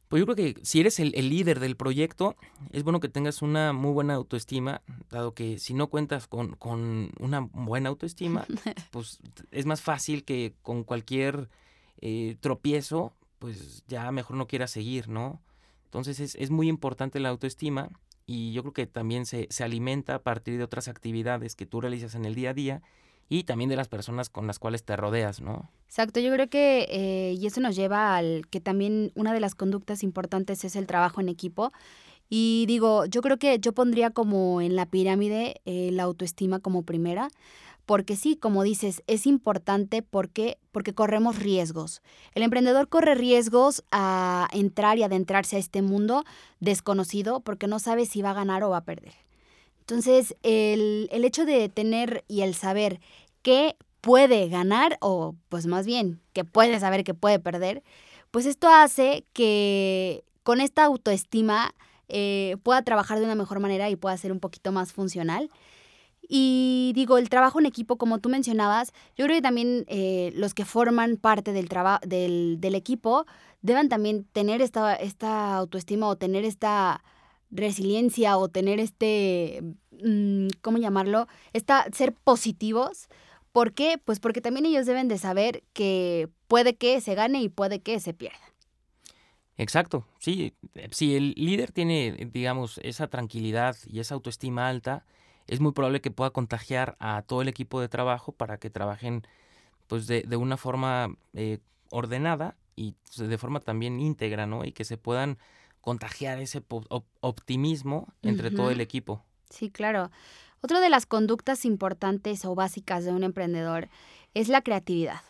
Pues 0.10 0.22
yo 0.22 0.26
creo 0.26 0.36
que 0.36 0.60
si 0.64 0.80
eres 0.80 1.00
el, 1.00 1.14
el, 1.16 1.30
líder 1.30 1.60
del 1.60 1.78
proyecto, 1.78 2.36
es 2.72 2.84
bueno 2.84 3.00
que 3.00 3.10
tengas 3.10 3.44
una 3.44 3.74
muy 3.74 3.92
buena 3.92 4.16
autoestima, 4.16 4.82
dado 5.12 5.36
que 5.36 5.60
si 5.60 5.76
no 5.76 5.88
cuentas 5.88 6.28
con, 6.28 6.56
con 6.56 7.12
una 7.20 7.42
buena 7.42 7.90
autoestima, 7.90 8.48
pues 8.92 9.20
es 9.52 9.68
más 9.68 9.84
fácil 9.84 10.26
que 10.26 10.56
con 10.64 10.84
cualquier 10.84 11.48
eh, 12.02 12.38
tropiezo, 12.42 13.14
pues 13.38 13.84
ya 13.88 14.12
mejor 14.12 14.36
no 14.36 14.48
quieras 14.48 14.72
seguir, 14.72 15.10
¿no? 15.10 15.44
Entonces 15.86 16.20
es, 16.20 16.34
es, 16.36 16.50
muy 16.50 16.70
importante 16.70 17.20
la 17.20 17.30
autoestima 17.30 17.90
y 18.26 18.52
yo 18.52 18.64
creo 18.64 18.74
que 18.74 18.88
también 18.88 19.28
se, 19.28 19.46
se 19.52 19.64
alimenta 19.64 20.16
a 20.16 20.24
partir 20.24 20.58
de 20.58 20.64
otras 20.64 20.88
actividades 20.88 21.56
que 21.56 21.68
tú 21.68 21.82
realizas 21.82 22.16
en 22.16 22.26
el 22.26 22.34
día 22.34 22.50
a 22.50 22.54
día 22.56 22.82
y 23.30 23.44
también 23.44 23.70
de 23.70 23.76
las 23.76 23.88
personas 23.88 24.30
con 24.30 24.48
las 24.48 24.58
cuales 24.58 24.84
te 24.84 24.96
rodeas, 24.96 25.40
¿no? 25.40 25.70
Exacto, 25.86 26.20
yo 26.20 26.34
creo 26.34 26.50
que, 26.50 26.88
eh, 26.90 27.36
y 27.40 27.46
eso 27.46 27.62
nos 27.62 27.76
lleva 27.76 28.18
al 28.18 28.48
que 28.50 28.60
también 28.60 29.12
una 29.16 29.34
de 29.34 29.40
las 29.40 29.56
conductas 29.56 30.04
importantes 30.04 30.64
es 30.66 30.76
el 30.76 30.88
trabajo 30.88 31.22
en 31.22 31.30
equipo. 31.30 31.72
Y 32.28 32.66
digo, 32.68 33.06
yo 33.06 33.22
creo 33.22 33.38
que 33.38 33.60
yo 33.60 33.74
pondría 33.74 34.10
como 34.10 34.62
en 34.62 34.76
la 34.76 34.86
pirámide 34.88 35.62
eh, 35.66 35.90
la 35.92 36.04
autoestima 36.04 36.60
como 36.60 36.84
primera, 36.84 37.30
porque 37.88 38.16
sí, 38.16 38.36
como 38.36 38.62
dices, 38.62 39.02
es 39.08 39.26
importante 39.26 40.04
porque, 40.04 40.60
porque 40.72 40.94
corremos 40.94 41.40
riesgos. 41.40 42.04
El 42.36 42.44
emprendedor 42.44 42.88
corre 42.88 43.16
riesgos 43.16 43.84
a 43.92 44.48
entrar 44.52 45.00
y 45.00 45.04
adentrarse 45.04 45.56
a 45.56 45.60
este 45.60 45.82
mundo 45.82 46.24
desconocido 46.60 47.40
porque 47.40 47.66
no 47.66 47.80
sabe 47.80 48.06
si 48.06 48.22
va 48.22 48.32
a 48.32 48.36
ganar 48.36 48.64
o 48.64 48.70
va 48.70 48.78
a 48.78 48.86
perder. 48.86 49.14
Entonces, 49.90 50.36
el, 50.44 51.10
el 51.12 51.26
hecho 51.26 51.46
de 51.46 51.68
tener 51.68 52.24
y 52.28 52.42
el 52.42 52.54
saber 52.54 53.00
qué 53.42 53.76
puede 54.02 54.48
ganar 54.48 55.00
o 55.02 55.34
pues 55.50 55.66
más 55.66 55.88
bien 55.88 56.22
que 56.32 56.46
puede 56.46 56.80
saber 56.80 57.04
que 57.04 57.16
puede 57.16 57.40
perder, 57.40 57.82
pues 58.30 58.46
esto 58.46 58.70
hace 58.70 59.26
que 59.34 60.24
con 60.44 60.62
esta 60.62 60.86
autoestima 60.86 61.74
eh, 62.08 62.58
pueda 62.62 62.84
trabajar 62.84 63.18
de 63.18 63.26
una 63.26 63.34
mejor 63.34 63.60
manera 63.60 63.90
y 63.90 63.96
pueda 63.96 64.16
ser 64.16 64.32
un 64.32 64.40
poquito 64.40 64.72
más 64.72 64.94
funcional. 64.94 65.50
Y 66.22 66.92
digo, 66.94 67.18
el 67.18 67.28
trabajo 67.28 67.60
en 67.60 67.66
equipo, 67.66 67.98
como 67.98 68.20
tú 68.20 68.30
mencionabas, 68.30 68.94
yo 69.18 69.26
creo 69.26 69.38
que 69.38 69.42
también 69.42 69.86
eh, 69.88 70.32
los 70.36 70.54
que 70.54 70.66
forman 70.66 71.18
parte 71.18 71.52
del, 71.52 71.68
del, 72.06 72.58
del 72.60 72.76
equipo 72.76 73.26
deben 73.64 73.90
también 73.90 74.26
tener 74.34 74.62
esta, 74.62 74.94
esta 74.94 75.56
autoestima 75.56 76.08
o 76.08 76.16
tener 76.16 76.46
esta 76.46 77.04
resiliencia 77.52 78.38
o 78.38 78.50
tener 78.50 78.80
este, 78.80 79.62
mm, 80.04 80.48
¿cómo 80.62 80.78
llamarlo? 80.78 81.28
Esta, 81.54 81.86
ser 81.94 82.14
positivos. 82.14 83.08
¿Por 83.52 83.74
qué? 83.74 84.00
Pues 84.04 84.20
porque 84.20 84.42
también 84.42 84.66
ellos 84.66 84.86
deben 84.86 85.08
de 85.08 85.18
saber 85.18 85.64
que 85.74 86.30
puede 86.48 86.76
que 86.76 87.02
se 87.02 87.16
gane 87.16 87.42
y 87.42 87.50
puede 87.50 87.82
que 87.82 88.00
se 88.00 88.14
pierda. 88.14 88.38
Exacto, 89.58 90.06
sí, 90.20 90.54
si 90.92 91.18
el 91.18 91.34
líder 91.36 91.74
tiene, 91.74 92.30
digamos, 92.32 92.80
esa 92.82 93.08
tranquilidad 93.08 93.76
y 93.86 94.00
esa 94.00 94.16
autoestima 94.16 94.70
alta, 94.70 95.06
es 95.48 95.60
muy 95.60 95.74
probable 95.74 96.00
que 96.00 96.12
pueda 96.12 96.30
contagiar 96.30 96.96
a 97.00 97.24
todo 97.24 97.42
el 97.42 97.50
equipo 97.50 97.82
de 97.82 97.90
trabajo 97.90 98.32
para 98.32 98.58
que 98.58 98.70
trabajen 98.70 99.24
pues 99.88 100.08
de, 100.08 100.22
de 100.22 100.38
una 100.38 100.56
forma 100.56 101.14
eh, 101.34 101.58
ordenada 101.90 102.56
y 102.78 102.96
de 103.18 103.38
forma 103.38 103.60
también 103.60 104.00
íntegra, 104.00 104.46
¿no? 104.46 104.64
Y 104.64 104.72
que 104.72 104.86
se 104.86 104.98
puedan 104.98 105.40
contagiar 105.82 106.40
ese 106.40 106.64
optimismo 107.22 108.08
entre 108.22 108.52
todo 108.52 108.72
el 108.72 108.82
equipo. 108.82 109.24
Sí, 109.50 109.70
claro. 109.70 110.12
Otra 110.62 110.80
de 110.80 110.90
las 110.90 111.06
conductas 111.06 111.66
importantes 111.66 112.44
o 112.46 112.54
básicas 112.56 113.06
de 113.06 113.12
un 113.12 113.24
emprendedor 113.24 113.90
es 114.34 114.50
la 114.50 114.62
creatividad. 114.62 115.22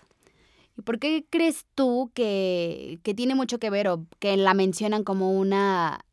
¿Y 0.78 0.82
por 0.82 1.00
qué 1.00 1.26
crees 1.30 1.66
tú 1.76 2.12
que, 2.14 3.00
que 3.04 3.14
tiene 3.14 3.36
mucho 3.36 3.60
que 3.60 3.70
ver 3.70 3.88
o 3.90 4.06
que 4.20 4.38
la 4.38 4.54
mencionan 4.54 5.04
como 5.04 5.32
una 5.32 6.06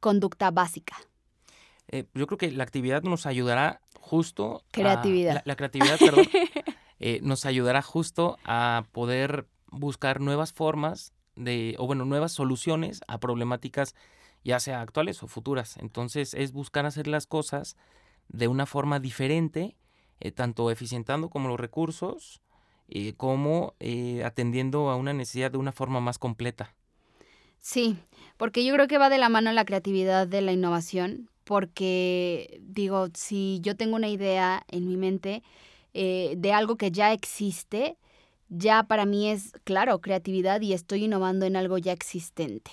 conducta 0.00 0.50
básica? 0.50 0.96
Eh, 1.88 2.06
yo 2.14 2.26
creo 2.26 2.38
que 2.38 2.50
la 2.50 2.64
actividad 2.64 3.02
nos 3.02 3.26
ayudará 3.26 3.82
justo. 4.00 4.64
Creatividad. 4.70 5.42
la, 5.44 5.56
creatividad, 5.56 5.98
perdón. 5.98 6.26
Eh, 7.04 7.18
nos 7.20 7.46
ayudará 7.46 7.82
justo 7.82 8.38
a 8.44 8.84
poder 8.92 9.48
buscar 9.72 10.20
nuevas 10.20 10.52
formas 10.52 11.12
de, 11.36 11.74
o 11.78 11.86
bueno, 11.86 12.04
nuevas 12.04 12.32
soluciones 12.32 13.00
a 13.08 13.18
problemáticas 13.18 13.94
ya 14.44 14.60
sea 14.60 14.80
actuales 14.80 15.22
o 15.22 15.28
futuras. 15.28 15.76
Entonces 15.78 16.34
es 16.34 16.52
buscar 16.52 16.86
hacer 16.86 17.06
las 17.06 17.26
cosas 17.26 17.76
de 18.28 18.48
una 18.48 18.66
forma 18.66 19.00
diferente, 19.00 19.76
eh, 20.20 20.32
tanto 20.32 20.70
eficientando 20.70 21.28
como 21.28 21.48
los 21.48 21.60
recursos, 21.60 22.40
eh, 22.88 23.14
como 23.16 23.74
eh, 23.80 24.24
atendiendo 24.24 24.90
a 24.90 24.96
una 24.96 25.12
necesidad 25.12 25.50
de 25.50 25.58
una 25.58 25.72
forma 25.72 26.00
más 26.00 26.18
completa. 26.18 26.74
Sí, 27.60 27.96
porque 28.36 28.64
yo 28.64 28.74
creo 28.74 28.88
que 28.88 28.98
va 28.98 29.08
de 29.08 29.18
la 29.18 29.28
mano 29.28 29.52
la 29.52 29.64
creatividad 29.64 30.26
de 30.26 30.42
la 30.42 30.52
innovación, 30.52 31.30
porque 31.44 32.60
digo, 32.62 33.08
si 33.14 33.60
yo 33.62 33.76
tengo 33.76 33.94
una 33.94 34.08
idea 34.08 34.64
en 34.68 34.88
mi 34.88 34.96
mente 34.96 35.42
de 35.94 36.52
algo 36.54 36.76
que 36.76 36.90
ya 36.90 37.12
existe, 37.12 37.98
ya 38.52 38.82
para 38.82 39.06
mí 39.06 39.30
es, 39.30 39.52
claro, 39.64 40.00
creatividad 40.00 40.60
y 40.60 40.74
estoy 40.74 41.04
innovando 41.04 41.46
en 41.46 41.56
algo 41.56 41.78
ya 41.78 41.92
existente. 41.92 42.70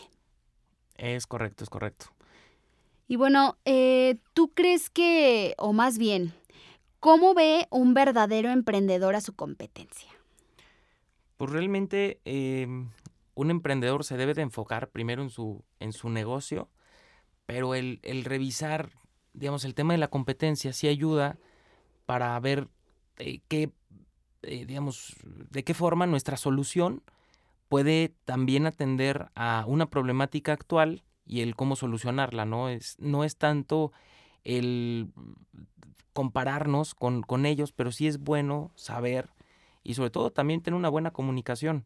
Es 0.95 1.25
correcto, 1.25 1.63
es 1.63 1.69
correcto. 1.69 2.07
Y 3.07 3.15
bueno, 3.15 3.57
eh, 3.63 4.17
¿tú 4.33 4.51
crees 4.53 4.89
que, 4.89 5.55
o 5.57 5.71
más 5.71 5.97
bien, 5.97 6.33
cómo 6.99 7.33
ve 7.33 7.65
un 7.69 7.93
verdadero 7.93 8.49
emprendedor 8.49 9.15
a 9.15 9.21
su 9.21 9.33
competencia? 9.33 10.11
Pues 11.37 11.49
realmente 11.51 12.19
em, 12.25 12.89
un 13.33 13.49
emprendedor 13.49 14.03
se 14.03 14.17
debe 14.17 14.33
de 14.33 14.41
enfocar 14.41 14.89
primero 14.89 15.23
en 15.23 15.29
su, 15.29 15.63
en 15.79 15.93
su 15.93 16.09
negocio, 16.09 16.69
pero 17.45 17.73
el, 17.73 17.99
el 18.03 18.25
revisar, 18.25 18.91
digamos, 19.31 19.63
el 19.63 19.75
tema 19.75 19.93
de 19.93 19.99
la 19.99 20.09
competencia 20.09 20.73
sí 20.73 20.89
ayuda 20.89 21.37
para 22.05 22.37
ver 22.41 22.67
eh, 23.17 23.39
qué 23.47 23.71
eh, 24.41 24.65
digamos, 24.65 25.15
de 25.23 25.63
qué 25.63 25.73
forma 25.73 26.07
nuestra 26.07 26.37
solución 26.37 27.01
puede 27.67 28.13
también 28.25 28.65
atender 28.65 29.29
a 29.35 29.63
una 29.67 29.89
problemática 29.89 30.53
actual 30.53 31.03
y 31.25 31.41
el 31.41 31.55
cómo 31.55 31.75
solucionarla, 31.75 32.45
¿no? 32.45 32.69
Es, 32.69 32.97
no 32.99 33.23
es 33.23 33.37
tanto 33.37 33.91
el 34.43 35.11
compararnos 36.13 36.95
con, 36.95 37.21
con 37.21 37.45
ellos, 37.45 37.71
pero 37.71 37.91
sí 37.91 38.07
es 38.07 38.19
bueno 38.19 38.71
saber 38.75 39.29
y 39.83 39.93
sobre 39.93 40.09
todo 40.09 40.31
también 40.31 40.61
tener 40.61 40.77
una 40.77 40.89
buena 40.89 41.11
comunicación. 41.11 41.85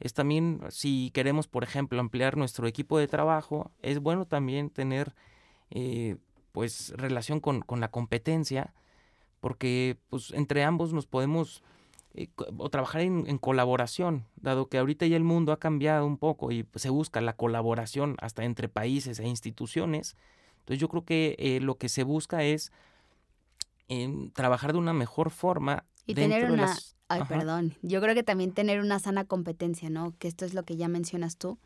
Es 0.00 0.12
también, 0.12 0.60
si 0.70 1.10
queremos, 1.14 1.46
por 1.46 1.62
ejemplo, 1.62 2.00
ampliar 2.00 2.36
nuestro 2.36 2.66
equipo 2.66 2.98
de 2.98 3.06
trabajo, 3.06 3.70
es 3.80 4.00
bueno 4.00 4.26
también 4.26 4.68
tener, 4.70 5.14
eh, 5.70 6.16
pues, 6.52 6.92
relación 6.96 7.40
con, 7.40 7.60
con 7.60 7.80
la 7.80 7.90
competencia, 7.90 8.74
porque, 9.40 9.96
pues, 10.10 10.32
entre 10.32 10.64
ambos 10.64 10.92
nos 10.92 11.06
podemos 11.06 11.62
eh, 12.16 12.28
o 12.58 12.70
trabajar 12.70 13.00
en, 13.00 13.38
colaboración, 13.38 14.24
dado 14.36 14.68
que 14.68 14.78
ahorita 14.78 15.04
ya 15.06 15.16
el 15.16 15.24
mundo 15.24 15.50
ha 15.50 15.58
cambiado 15.58 16.06
un 16.06 16.16
poco 16.16 16.52
y 16.52 16.64
se 16.76 16.88
busca 16.88 17.20
la 17.20 17.32
colaboración 17.32 18.16
hasta 18.20 18.44
entre 18.44 18.68
países 18.68 19.18
e 19.18 19.26
instituciones. 19.26 20.16
Entonces 20.60 20.78
yo 20.78 20.88
creo 20.88 21.04
que 21.04 21.34
eh, 21.40 21.58
lo 21.60 21.76
que 21.76 21.88
se 21.88 22.04
busca 22.04 22.44
es 22.44 22.70
em, 23.88 24.30
trabajar 24.30 24.72
de 24.72 24.78
una 24.78 24.92
mejor 24.92 25.30
forma. 25.30 25.84
Y 26.06 26.14
tener 26.14 26.50
una... 26.50 26.76
Ay, 27.08 27.22
perdón. 27.28 27.74
Yo 27.82 28.00
creo 28.00 28.14
que 28.14 28.22
también 28.22 28.52
tener 28.52 28.80
una 28.80 29.00
sana 29.00 29.24
competencia, 29.24 29.90
¿no? 29.90 30.14
Que 30.18 30.28
esto 30.28 30.44
es 30.44 30.54
lo 30.54 30.62
que 30.62 30.76
ya 30.76 30.86
mencionas 30.86 31.36
tú. 31.36 31.58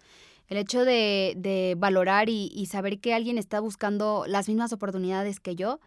El 0.49 0.57
hecho 0.57 0.87
de, 0.87 1.35
de 1.37 1.75
valorar 1.77 2.31
y, 2.31 2.51
y 2.55 2.67
saber 2.67 3.01
que 3.01 3.13
alguien 3.13 3.37
está 3.37 3.61
buscando 3.61 4.25
las 4.27 4.49
mismas 4.49 4.73
oportunidades 4.73 5.41
que 5.41 5.55
yo, 5.55 5.79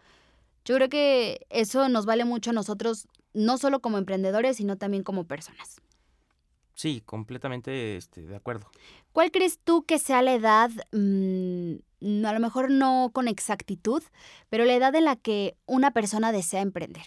yo 0.64 0.76
creo 0.76 0.88
que 0.88 1.46
eso 1.50 1.88
nos 1.88 2.06
vale 2.06 2.24
mucho 2.24 2.50
a 2.50 2.52
nosotros 2.52 3.08
no 3.34 3.58
solo 3.58 3.80
como 3.80 3.98
emprendedores, 3.98 4.56
sino 4.56 4.76
también 4.76 5.02
como 5.02 5.24
personas. 5.24 5.80
Sí, 6.74 7.02
completamente 7.04 7.96
este, 7.96 8.22
de 8.22 8.36
acuerdo. 8.36 8.70
¿Cuál 9.12 9.30
crees 9.30 9.58
tú 9.62 9.84
que 9.84 9.98
sea 9.98 10.22
la 10.22 10.34
edad, 10.34 10.70
mm, 10.92 12.24
a 12.24 12.32
lo 12.32 12.40
mejor 12.40 12.70
no 12.70 13.10
con 13.12 13.28
exactitud, 13.28 14.02
pero 14.48 14.64
la 14.64 14.74
edad 14.74 14.94
en 14.94 15.04
la 15.04 15.16
que 15.16 15.56
una 15.66 15.92
persona 15.92 16.32
desea 16.32 16.62
emprender? 16.62 17.04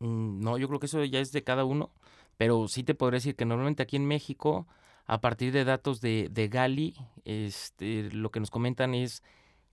Mm, 0.00 0.40
no, 0.40 0.58
yo 0.58 0.68
creo 0.68 0.80
que 0.80 0.86
eso 0.86 1.04
ya 1.04 1.20
es 1.20 1.32
de 1.32 1.44
cada 1.44 1.64
uno, 1.64 1.92
pero 2.36 2.68
sí 2.68 2.82
te 2.82 2.94
podría 2.94 3.16
decir 3.18 3.36
que 3.36 3.44
normalmente 3.44 3.82
aquí 3.82 3.96
en 3.96 4.06
México, 4.06 4.66
a 5.06 5.20
partir 5.20 5.52
de 5.52 5.64
datos 5.64 6.00
de, 6.00 6.28
de 6.30 6.48
Gali, 6.48 6.96
este, 7.24 8.10
lo 8.12 8.30
que 8.30 8.40
nos 8.40 8.50
comentan 8.50 8.94
es 8.94 9.22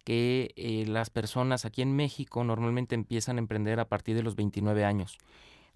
que 0.04 0.54
eh, 0.56 0.86
las 0.88 1.10
personas 1.10 1.66
aquí 1.66 1.82
en 1.82 1.96
México 1.96 2.44
normalmente 2.44 2.96
empiezan 2.96 3.38
a 3.38 3.40
emprender 3.40 3.80
a 3.80 3.88
partir 3.88 4.16
de 4.16 4.24
los 4.24 4.36
29 4.36 4.84
años. 4.84 5.18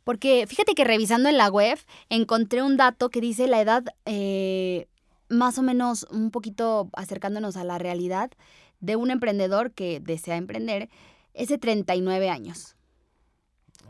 Porque 0.04 0.46
fíjate 0.48 0.74
que 0.74 0.84
revisando 0.84 1.30
en 1.30 1.38
la 1.38 1.50
web 1.50 1.78
encontré 2.10 2.62
un 2.62 2.78
dato 2.78 3.10
que 3.10 3.22
dice 3.22 3.48
la 3.48 3.62
edad 3.62 3.84
eh, 4.06 4.88
más 5.30 5.58
o 5.58 5.64
menos 5.64 6.08
un 6.12 6.32
poquito 6.32 6.90
acercándonos 6.94 7.58
a 7.58 7.64
la 7.64 7.78
realidad 7.78 8.32
de 8.80 8.96
un 8.96 9.12
emprendedor 9.12 9.72
que 9.72 10.00
desea 10.00 10.38
emprender 10.38 10.90
es 11.34 11.50
de 11.50 11.58
39 11.58 12.30
años. 12.30 12.76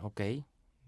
Ok. 0.01 0.21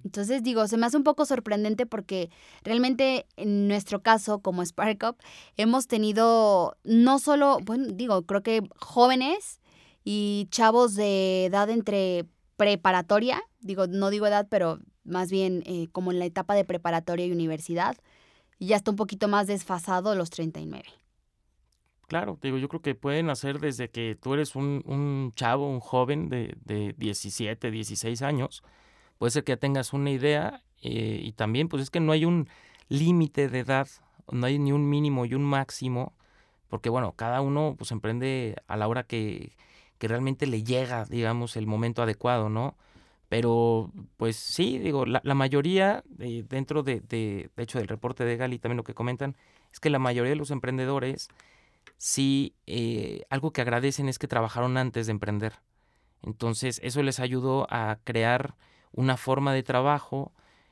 Entonces 0.03 0.43
digo, 0.43 0.67
se 0.67 0.77
me 0.77 0.85
hace 0.85 0.97
un 0.97 1.03
poco 1.03 1.25
sorprendente 1.25 1.85
porque 1.85 2.29
realmente 2.63 3.25
en 3.35 3.67
nuestro 3.67 4.01
caso 4.01 4.39
como 4.39 4.65
Spark 4.65 5.03
Up 5.09 5.17
hemos 5.57 5.87
tenido 5.87 6.77
no 6.83 7.19
solo, 7.19 7.59
bueno, 7.63 7.87
digo, 7.91 8.23
creo 8.23 8.41
que 8.41 8.61
jóvenes 8.77 9.59
y 10.03 10.47
chavos 10.51 10.95
de 10.95 11.45
edad 11.45 11.69
entre 11.69 12.25
preparatoria, 12.55 13.41
digo, 13.59 13.87
no 13.87 14.09
digo 14.09 14.27
edad, 14.27 14.47
pero 14.49 14.79
más 15.03 15.31
bien 15.31 15.63
eh, 15.65 15.87
como 15.91 16.11
en 16.11 16.19
la 16.19 16.25
etapa 16.25 16.55
de 16.55 16.65
preparatoria 16.65 17.25
y 17.25 17.31
universidad, 17.31 17.97
y 18.57 18.67
ya 18.67 18.75
está 18.75 18.91
un 18.91 18.97
poquito 18.97 19.27
más 19.27 19.47
desfasado 19.47 20.15
los 20.15 20.29
39. 20.29 20.83
Claro, 22.07 22.39
digo, 22.41 22.57
yo 22.57 22.67
creo 22.69 22.81
que 22.81 22.95
pueden 22.95 23.29
hacer 23.29 23.59
desde 23.59 23.89
que 23.89 24.17
tú 24.19 24.33
eres 24.33 24.55
un, 24.55 24.81
un 24.85 25.31
chavo, 25.35 25.69
un 25.69 25.79
joven 25.79 26.27
de, 26.27 26.55
de 26.65 26.95
17, 26.97 27.69
16 27.69 28.21
años, 28.23 28.63
puede 29.19 29.29
ser 29.31 29.43
que 29.43 29.51
ya 29.51 29.57
tengas 29.57 29.93
una 29.93 30.09
idea 30.09 30.63
eh, 30.81 31.19
y 31.21 31.33
también 31.33 31.67
pues 31.67 31.83
es 31.83 31.91
que 31.91 31.99
no 31.99 32.11
hay 32.11 32.25
un 32.25 32.49
límite 32.87 33.49
de 33.49 33.59
edad, 33.59 33.87
no 34.31 34.47
hay 34.47 34.57
ni 34.57 34.71
un 34.71 34.89
mínimo 34.89 35.25
y 35.25 35.35
un 35.35 35.43
máximo, 35.43 36.13
porque 36.69 36.89
bueno, 36.89 37.13
cada 37.13 37.41
uno 37.41 37.75
pues 37.77 37.91
emprende 37.91 38.55
a 38.67 38.77
la 38.77 38.87
hora 38.87 39.03
que, 39.03 39.55
que 39.99 40.07
realmente 40.07 40.47
le 40.47 40.63
llega, 40.63 41.05
digamos, 41.05 41.55
el 41.57 41.67
momento 41.67 42.01
adecuado, 42.01 42.49
¿no? 42.49 42.75
Pero 43.27 43.91
pues 44.17 44.37
sí, 44.37 44.79
digo, 44.79 45.05
la, 45.05 45.21
la 45.23 45.35
mayoría, 45.35 46.03
eh, 46.17 46.43
dentro 46.49 46.81
de, 46.81 47.01
de, 47.01 47.51
de 47.55 47.63
hecho 47.63 47.77
del 47.77 47.87
reporte 47.87 48.25
de 48.25 48.37
Gali 48.37 48.57
también 48.57 48.77
lo 48.77 48.83
que 48.83 48.95
comentan, 48.95 49.35
es 49.71 49.79
que 49.79 49.91
la 49.91 49.99
mayoría 49.99 50.31
de 50.31 50.35
los 50.35 50.49
emprendedores 50.49 51.29
sí, 51.97 52.55
eh, 52.65 53.23
algo 53.29 53.51
que 53.51 53.61
agradecen 53.61 54.09
es 54.09 54.17
que 54.17 54.27
trabajaron 54.27 54.77
antes 54.77 55.05
de 55.07 55.11
emprender. 55.11 55.53
Entonces 56.23 56.79
eso 56.83 57.03
les 57.03 57.19
ayudó 57.19 57.67
a 57.69 57.99
crear 58.03 58.55
una 58.91 59.17
forma 59.17 59.53
de 59.53 59.63
trabajo, 59.63 60.31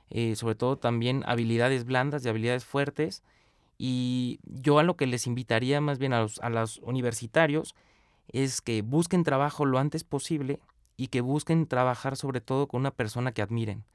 eh, 0.09 0.35
sobre 0.35 0.55
todo 0.55 0.77
también 0.77 1.23
habilidades 1.25 1.85
blandas 1.85 2.25
y 2.25 2.29
habilidades 2.29 2.65
fuertes. 2.65 3.23
Y 3.77 4.39
yo 4.43 4.79
a 4.79 4.83
lo 4.83 4.97
que 4.97 5.07
les 5.07 5.27
invitaría 5.27 5.81
más 5.81 5.99
bien 5.99 6.13
a 6.13 6.21
los, 6.21 6.39
a 6.39 6.49
los 6.49 6.79
universitarios 6.79 7.75
es 8.27 8.61
que 8.61 8.81
busquen 8.81 9.23
trabajo 9.23 9.65
lo 9.65 9.79
antes 9.79 10.03
posible 10.03 10.59
y 10.97 11.07
que 11.07 11.21
busquen 11.21 11.67
trabajar 11.67 12.17
sobre 12.17 12.41
todo 12.41 12.67
con 12.67 12.81
una 12.81 12.91
persona 12.91 13.31
que 13.31 13.41
admiren. 13.41 13.85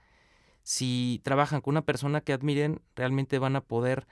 Si 0.63 1.21
trabajan 1.25 1.61
con 1.61 1.73
una 1.73 1.83
persona 1.83 2.21
que 2.21 2.33
admiren, 2.33 2.81
realmente 2.95 3.39
van 3.39 3.57
a 3.57 3.61
poder 3.61 4.07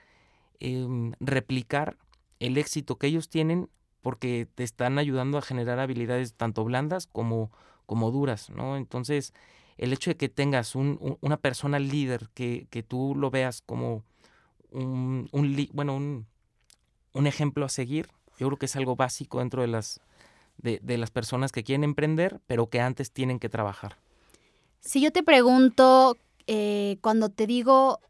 em, 0.59 1.13
replicar 1.21 1.97
el 2.41 2.59
éxito 2.59 2.97
que 2.97 3.07
ellos 3.07 3.29
tienen 3.29 3.71
porque 4.01 4.49
te 4.55 4.65
están 4.65 4.99
ayudando 4.99 5.39
a 5.39 5.43
generar 5.43 5.79
habilidades 5.79 6.35
tanto 6.35 6.65
blandas 6.65 7.07
como, 7.07 7.53
como 7.87 8.11
duras, 8.11 8.51
¿no? 8.51 8.77
Entonces, 8.77 9.33
el 9.81 9.95
hecho 9.95 10.11
de 10.11 10.17
que 10.17 10.29
tengas 10.29 10.75
un, 10.75 11.19
una 11.23 11.39
persona 11.39 11.79
líder, 11.79 12.29
que, 12.35 12.67
que, 12.69 12.83
tú 12.83 13.15
lo 13.17 13.31
veas 13.31 13.63
como 13.63 14.05
un, 14.71 15.31
un 15.33 15.69
bueno, 15.73 15.97
un, 15.97 17.27
ejemplo 17.27 17.65
a 17.65 17.71
seguir, 17.71 18.09
yo 18.39 18.49
creo 18.49 18.59
que 18.59 18.67
es 18.67 18.77
algo 18.77 18.95
básico 18.95 19.39
dentro 19.39 19.63
de 19.63 19.69
las, 19.69 20.03
de, 20.59 20.81
de 20.83 20.99
las 20.99 21.11
personas 21.11 21.51
que 21.51 21.65
quieren 21.65 21.83
emprender, 21.83 22.43
pero 22.47 22.69
que 22.69 22.79
antes 22.79 23.11
tienen 23.11 23.39
que 23.39 23.49
trabajar. 23.49 23.97
Si 24.81 25.01
yo 25.01 25.13
te 25.13 25.23
pregunto, 25.23 26.19
eh, 26.47 26.99
cuando 27.01 27.31
te 27.31 27.47
digo 27.47 28.01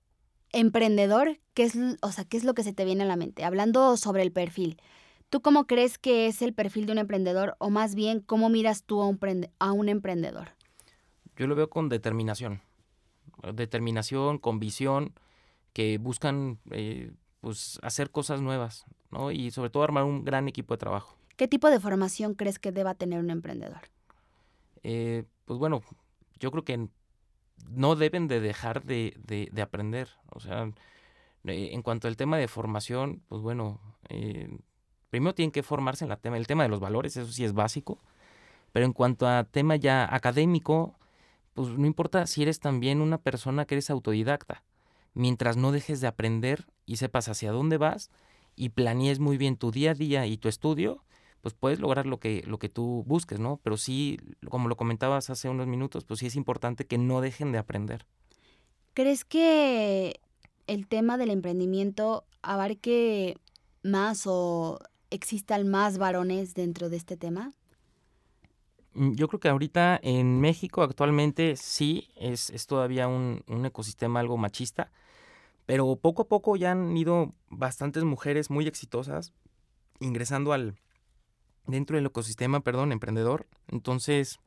emprendedor, 0.50 1.38
¿qué 1.54 1.62
es, 1.62 1.74
o 2.02 2.10
sea, 2.10 2.24
¿qué 2.24 2.36
es 2.36 2.42
lo 2.42 2.54
que 2.54 2.64
se 2.64 2.72
te 2.72 2.84
viene 2.84 3.04
a 3.04 3.06
la 3.06 3.14
mente? 3.14 3.44
Hablando 3.44 3.96
sobre 3.96 4.24
el 4.24 4.32
perfil. 4.32 4.82
¿Tú 5.28 5.40
cómo 5.40 5.68
crees 5.68 5.98
que 5.98 6.26
es 6.26 6.42
el 6.42 6.52
perfil 6.52 6.86
de 6.86 6.92
un 6.92 6.98
emprendedor 6.98 7.54
o 7.60 7.70
más 7.70 7.94
bien 7.94 8.18
cómo 8.18 8.48
miras 8.48 8.82
tú 8.82 9.00
a 9.00 9.06
un, 9.06 9.20
a 9.60 9.70
un 9.70 9.88
emprendedor? 9.88 10.58
Yo 11.40 11.46
lo 11.46 11.54
veo 11.54 11.70
con 11.70 11.88
determinación. 11.88 12.60
Determinación, 13.54 14.36
con 14.36 14.60
visión, 14.60 15.14
que 15.72 15.96
buscan 15.96 16.58
eh, 16.70 17.12
pues, 17.40 17.80
hacer 17.82 18.10
cosas 18.10 18.42
nuevas, 18.42 18.84
¿no? 19.10 19.30
Y 19.30 19.50
sobre 19.50 19.70
todo 19.70 19.82
armar 19.82 20.04
un 20.04 20.22
gran 20.22 20.48
equipo 20.48 20.74
de 20.74 20.78
trabajo. 20.78 21.16
¿Qué 21.38 21.48
tipo 21.48 21.70
de 21.70 21.80
formación 21.80 22.34
crees 22.34 22.58
que 22.58 22.72
deba 22.72 22.92
tener 22.92 23.20
un 23.20 23.30
emprendedor? 23.30 23.80
Eh, 24.82 25.24
pues 25.46 25.58
bueno, 25.58 25.80
yo 26.38 26.50
creo 26.50 26.62
que 26.62 26.88
no 27.70 27.96
deben 27.96 28.28
de 28.28 28.40
dejar 28.40 28.84
de, 28.84 29.14
de, 29.24 29.62
aprender. 29.62 30.10
O 30.32 30.40
sea, 30.40 30.70
eh, 31.44 31.70
en 31.72 31.80
cuanto 31.80 32.06
al 32.06 32.18
tema 32.18 32.36
de 32.36 32.48
formación, 32.48 33.22
pues 33.28 33.40
bueno, 33.40 33.80
eh, 34.10 34.58
primero 35.08 35.34
tienen 35.34 35.52
que 35.52 35.62
formarse 35.62 36.04
en 36.04 36.10
la 36.10 36.18
tema, 36.18 36.36
el 36.36 36.46
tema 36.46 36.64
de 36.64 36.68
los 36.68 36.80
valores, 36.80 37.16
eso 37.16 37.32
sí 37.32 37.46
es 37.46 37.54
básico, 37.54 37.98
pero 38.72 38.84
en 38.84 38.92
cuanto 38.92 39.26
a 39.26 39.44
tema 39.44 39.76
ya 39.76 40.14
académico, 40.14 40.99
pues 41.54 41.68
no 41.68 41.86
importa 41.86 42.26
si 42.26 42.42
eres 42.42 42.60
también 42.60 43.00
una 43.00 43.18
persona 43.18 43.64
que 43.64 43.74
eres 43.74 43.90
autodidacta, 43.90 44.64
mientras 45.14 45.56
no 45.56 45.72
dejes 45.72 46.00
de 46.00 46.06
aprender 46.06 46.66
y 46.86 46.96
sepas 46.96 47.28
hacia 47.28 47.52
dónde 47.52 47.76
vas 47.76 48.10
y 48.56 48.70
planees 48.70 49.18
muy 49.18 49.36
bien 49.36 49.56
tu 49.56 49.70
día 49.70 49.92
a 49.92 49.94
día 49.94 50.26
y 50.26 50.36
tu 50.36 50.48
estudio, 50.48 51.04
pues 51.40 51.54
puedes 51.54 51.80
lograr 51.80 52.06
lo 52.06 52.20
que, 52.20 52.42
lo 52.46 52.58
que 52.58 52.68
tú 52.68 53.04
busques, 53.06 53.40
¿no? 53.40 53.58
Pero 53.62 53.76
sí, 53.76 54.18
como 54.48 54.68
lo 54.68 54.76
comentabas 54.76 55.30
hace 55.30 55.48
unos 55.48 55.66
minutos, 55.66 56.04
pues 56.04 56.20
sí 56.20 56.26
es 56.26 56.36
importante 56.36 56.86
que 56.86 56.98
no 56.98 57.20
dejen 57.20 57.52
de 57.52 57.58
aprender. 57.58 58.06
¿Crees 58.94 59.24
que 59.24 60.20
el 60.66 60.86
tema 60.86 61.16
del 61.16 61.30
emprendimiento 61.30 62.24
abarque 62.42 63.38
más 63.82 64.26
o 64.26 64.78
existan 65.10 65.68
más 65.68 65.98
varones 65.98 66.54
dentro 66.54 66.90
de 66.90 66.96
este 66.96 67.16
tema? 67.16 67.52
Mm, 68.94 69.12
yo 69.12 69.28
creo 69.28 69.40
que 69.40 69.48
ahorita 69.48 69.98
en 70.02 70.40
México 70.40 70.82
actualmente 70.82 71.56
sí 71.56 72.08
es, 72.16 72.50
es 72.50 72.66
todavía 72.66 73.08
un, 73.08 73.44
un, 73.46 73.66
ecosistema 73.66 74.20
algo 74.20 74.36
machista, 74.36 74.90
pero 75.66 75.96
poco 75.96 76.22
a 76.22 76.28
poco 76.28 76.56
ya 76.56 76.72
han 76.72 76.96
ido 76.96 77.34
bastantes 77.48 78.04
mujeres 78.04 78.50
muy 78.50 78.66
exitosas 78.66 79.32
ingresando 80.00 80.52
al 80.52 80.76
dentro 81.66 81.96
del 81.96 82.06
ecosistema, 82.06 82.60
perdón, 82.60 82.92
emprendedor. 82.92 83.46
Entonces, 83.68 84.40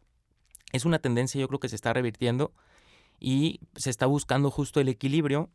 es 0.73 0.85
una 0.85 0.99
tendencia 0.99 1.39
yo 1.39 1.47
creo 1.47 1.59
que 1.59 1.69
se 1.69 1.75
está 1.75 1.93
revirtiendo 1.93 2.51
y 3.19 3.61
se 3.75 3.89
está 3.89 4.05
buscando 4.05 4.51
justo 4.51 4.81
el 4.81 4.89
equilibrio 4.89 5.49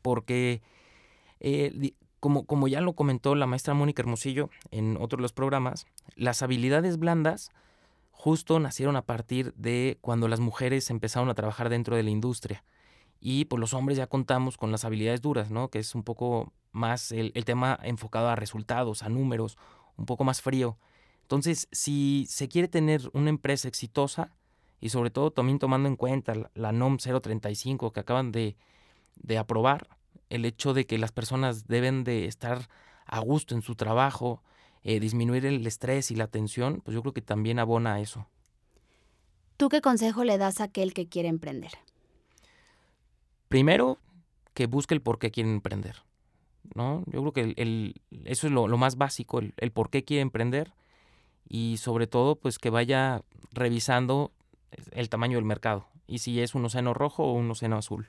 porque 0.00 0.62
eh, 1.40 1.92
como, 2.20 2.46
como 2.46 2.68
ya 2.68 2.80
lo 2.80 2.94
comentó 2.94 3.34
la 3.34 3.46
maestra 3.46 3.74
Mónica 3.74 4.00
Hermosillo 4.00 4.48
en 4.70 4.96
otros 4.98 5.20
los 5.20 5.32
programas, 5.32 5.86
las 6.14 6.42
habilidades 6.42 6.98
blandas 6.98 7.50
justo 8.12 8.60
nacieron 8.60 8.94
a 8.94 9.04
partir 9.04 9.52
de 9.54 9.98
cuando 10.00 10.28
las 10.28 10.38
mujeres 10.38 10.90
empezaron 10.90 11.28
a 11.28 11.34
trabajar 11.34 11.68
dentro 11.68 11.96
de 11.96 12.04
la 12.04 12.10
industria. 12.10 12.64
Y 13.18 13.46
pues 13.46 13.58
los 13.58 13.74
hombres 13.74 13.98
ya 13.98 14.06
contamos 14.06 14.56
con 14.56 14.70
las 14.70 14.84
habilidades 14.84 15.20
duras, 15.20 15.50
¿no? 15.50 15.68
Que 15.68 15.78
es 15.78 15.94
un 15.94 16.04
poco 16.04 16.52
más 16.72 17.12
el, 17.12 17.32
tema 17.44 17.78
enfocado 17.82 18.28
a 18.28 18.36
resultados, 18.36 19.02
a 19.02 19.08
números, 19.08 19.58
un 19.96 20.06
poco 20.06 20.24
más 20.24 20.40
frío. 20.42 20.78
Entonces, 21.22 21.68
si 21.72 22.26
se 22.28 22.48
quiere 22.48 22.68
tener 22.68 23.10
una 23.12 23.30
empresa 23.30 23.68
exitosa, 23.68 24.32
y 24.80 24.88
sobre 24.88 25.10
todo 25.10 25.30
también 25.30 25.60
tomando 25.60 25.88
en 25.88 25.96
cuenta 25.96 26.34
la, 26.54 26.72
NOM 26.72 26.96
035 26.98 27.92
que 27.92 28.00
acaban 28.00 28.32
de, 28.32 28.56
de 29.14 29.38
aprobar, 29.38 29.88
el 30.28 30.44
hecho 30.44 30.74
de 30.74 30.86
que 30.86 30.98
las 30.98 31.12
personas 31.12 31.68
deben 31.68 32.04
de 32.04 32.26
estar 32.26 32.68
a 33.06 33.20
gusto 33.20 33.54
en 33.54 33.62
su 33.62 33.76
trabajo, 33.76 34.42
eh, 34.84 35.00
disminuir 35.00 35.46
el 35.46 35.66
estrés 35.66 36.10
y 36.10 36.16
la 36.16 36.26
tensión, 36.26 36.80
pues 36.84 36.94
yo 36.94 37.02
creo 37.02 37.14
que 37.14 37.22
también 37.22 37.58
abona 37.58 37.94
a 37.94 38.00
eso. 38.00 38.26
¿Tú 39.56 39.68
qué 39.68 39.80
consejo 39.80 40.24
le 40.24 40.38
das 40.38 40.60
a 40.60 40.64
aquel 40.64 40.92
que 40.94 41.08
quiere 41.08 41.28
emprender? 41.28 41.72
Primero, 43.48 43.98
que 44.54 44.66
busque 44.66 44.94
el 44.94 45.02
por 45.02 45.18
qué 45.18 45.30
quiere 45.30 45.50
emprender. 45.50 45.96
¿no? 46.74 47.04
Yo 47.06 47.20
creo 47.20 47.32
que 47.32 47.54
el, 47.56 48.00
eso 48.24 48.46
es 48.46 48.52
lo, 48.52 48.68
lo 48.68 48.78
más 48.78 48.96
básico, 48.96 49.38
el, 49.38 49.54
el, 49.58 49.72
por 49.72 49.90
qué 49.90 50.04
quiere 50.04 50.22
emprender 50.22 50.72
y 51.48 51.76
sobre 51.78 52.06
todo, 52.06 52.36
pues 52.36 52.58
que 52.58 52.70
vaya 52.70 53.22
revisando 53.52 54.32
el 54.92 55.08
tamaño 55.08 55.36
del 55.36 55.44
mercado 55.44 55.86
y 56.06 56.18
si 56.18 56.40
es 56.40 56.54
un 56.54 56.64
océano 56.64 56.94
rojo 56.94 57.24
o 57.24 57.32
un 57.32 57.50
océano 57.50 57.76
azul. 57.76 58.08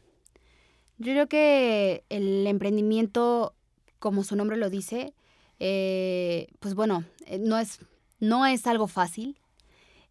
Yo 0.98 1.12
creo 1.12 1.28
que 1.28 2.04
el 2.10 2.46
emprendimiento, 2.48 3.56
como 4.00 4.24
su 4.24 4.36
nombre 4.36 4.58
lo 4.58 4.70
dice, 4.70 5.14
eh, 5.60 6.48
pues 6.60 6.76
bueno, 6.76 7.04
eh, 7.26 7.40
no 7.40 7.58
es, 7.58 7.80
no 8.20 8.46
es 8.46 8.68
algo 8.68 8.88
fácil, 8.88 9.38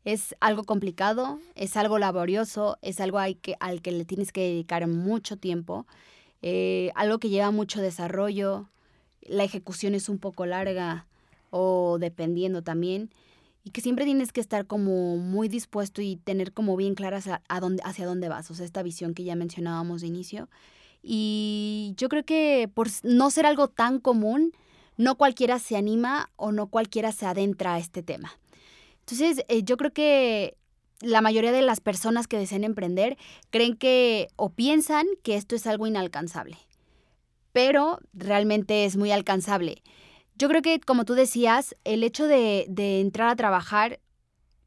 es 0.04 0.34
algo 0.40 0.64
complicado, 0.64 1.38
es 1.54 1.76
algo 1.76 1.98
laborioso, 1.98 2.78
es 2.82 3.00
algo 3.00 3.18
al 3.18 3.36
que, 3.40 3.56
le 3.92 4.04
tienes 4.04 4.32
que 4.32 4.40
dedicar 4.40 4.86
mucho 4.88 5.36
tiempo, 5.36 5.86
eh, 6.42 6.90
algo 6.94 7.18
que 7.18 7.28
lleva 7.28 7.50
mucho 7.50 7.80
desarrollo, 7.80 8.68
la 9.22 9.44
ejecución 9.44 9.94
es 9.94 10.08
un 10.08 10.18
poco 10.18 10.46
larga 10.46 11.06
o 11.50 11.98
dependiendo 12.00 12.62
también, 12.62 13.10
y 13.64 13.70
que 13.70 13.80
siempre 13.80 14.04
tienes 14.04 14.32
que 14.32 14.40
estar 14.40 14.66
como 14.66 15.16
muy 15.18 15.48
dispuesto 15.48 16.02
y 16.02 16.16
tener 16.16 16.52
como 16.52 16.76
bien 16.76 16.96
claras 16.96 17.28
a, 17.28 17.60
dónde, 17.60 17.82
hacia 17.84 18.06
dónde 18.06 18.28
vas, 18.28 18.50
o 18.50 18.54
sea, 18.54 18.66
esta 18.66 18.82
visión 18.82 19.14
que 19.14 19.22
ya 19.22 19.36
mencionábamos 19.36 20.00
de 20.00 20.08
inicio. 20.08 20.48
Y 21.00 21.94
yo 21.96 22.08
creo 22.08 22.24
que 22.24 22.68
por 22.72 22.88
no 23.04 23.30
ser 23.30 23.46
algo 23.46 23.68
tan 23.68 24.00
común, 24.00 24.52
no 24.96 25.16
cualquiera 25.16 25.58
se 25.58 25.76
anima 25.76 26.30
o 26.36 26.52
no 26.52 26.66
cualquiera 26.66 27.12
se 27.12 27.26
adentra 27.26 27.74
a 27.74 27.78
este 27.78 28.02
tema. 28.02 28.32
Entonces, 29.00 29.44
eh, 29.48 29.62
yo 29.62 29.76
creo 29.76 29.92
que 29.92 30.56
la 31.00 31.20
mayoría 31.20 31.52
de 31.52 31.62
las 31.62 31.80
personas 31.80 32.28
que 32.28 32.38
desean 32.38 32.64
emprender 32.64 33.16
creen 33.50 33.76
que 33.76 34.28
o 34.36 34.50
piensan 34.50 35.06
que 35.22 35.36
esto 35.36 35.56
es 35.56 35.66
algo 35.66 35.86
inalcanzable, 35.86 36.56
pero 37.52 37.98
realmente 38.12 38.84
es 38.84 38.96
muy 38.96 39.10
alcanzable. 39.10 39.82
Yo 40.36 40.48
creo 40.48 40.62
que, 40.62 40.80
como 40.80 41.04
tú 41.04 41.14
decías, 41.14 41.76
el 41.84 42.04
hecho 42.04 42.26
de, 42.26 42.66
de 42.68 43.00
entrar 43.00 43.28
a 43.28 43.36
trabajar 43.36 44.00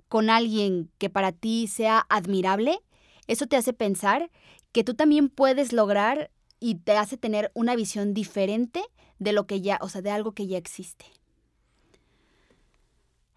con 0.09 0.29
alguien 0.29 0.91
que 0.97 1.09
para 1.09 1.31
ti 1.31 1.67
sea 1.67 2.05
admirable, 2.09 2.79
eso 3.27 3.47
te 3.47 3.55
hace 3.55 3.73
pensar 3.73 4.29
que 4.71 4.83
tú 4.83 4.93
también 4.93 5.29
puedes 5.29 5.73
lograr 5.73 6.31
y 6.59 6.75
te 6.75 6.97
hace 6.97 7.17
tener 7.17 7.51
una 7.53 7.75
visión 7.75 8.13
diferente 8.13 8.83
de 9.19 9.34
lo 9.34 9.47
que 9.47 9.62
ya, 9.62 9.80
o 9.82 9.89
sea, 9.89 10.01
de 10.01 10.12
algo 10.12 10.34
que 10.34 10.47
ya 10.47 10.58
existe. 10.58 11.06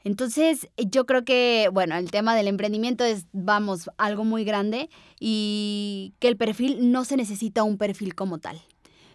Entonces, 0.04 0.68
yo 0.76 1.06
creo 1.06 1.24
que, 1.24 1.68
bueno, 1.72 1.96
el 1.96 2.10
tema 2.10 2.34
del 2.34 2.48
emprendimiento 2.48 3.04
es, 3.04 3.26
vamos, 3.32 3.90
algo 3.98 4.24
muy 4.24 4.44
grande 4.44 4.88
y 5.20 6.14
que 6.18 6.28
el 6.28 6.36
perfil 6.36 6.92
no 6.92 7.04
se 7.04 7.16
necesita 7.16 7.62
un 7.62 7.78
perfil 7.78 8.14
como 8.14 8.38
tal. 8.38 8.60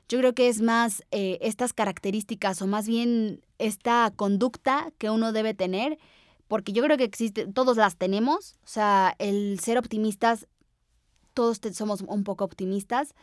Yo 0.10 0.20
creo 0.20 0.36
que 0.36 0.50
es 0.50 0.62
más 0.62 1.04
eh, 1.12 1.40
estas 1.42 1.74
características 1.74 2.62
o 2.62 2.68
más 2.68 2.88
bien 2.88 3.42
esta 3.58 4.12
conducta 4.16 4.92
que 4.98 5.10
uno 5.10 5.32
debe 5.32 5.54
tener, 5.54 5.98
porque 6.48 6.74
yo 6.74 6.84
creo 6.84 6.98
que 6.98 7.06
existe, 7.06 7.48
todos 7.48 7.78
las 7.78 7.96
tenemos, 7.96 8.58
o 8.64 8.68
sea, 8.68 9.16
el 9.18 9.60
ser 9.60 9.78
optimistas, 9.78 10.48
todos 11.34 11.60
somos 11.74 12.02
un 12.02 12.24
poco 12.24 12.44
optimistas, 12.44 13.16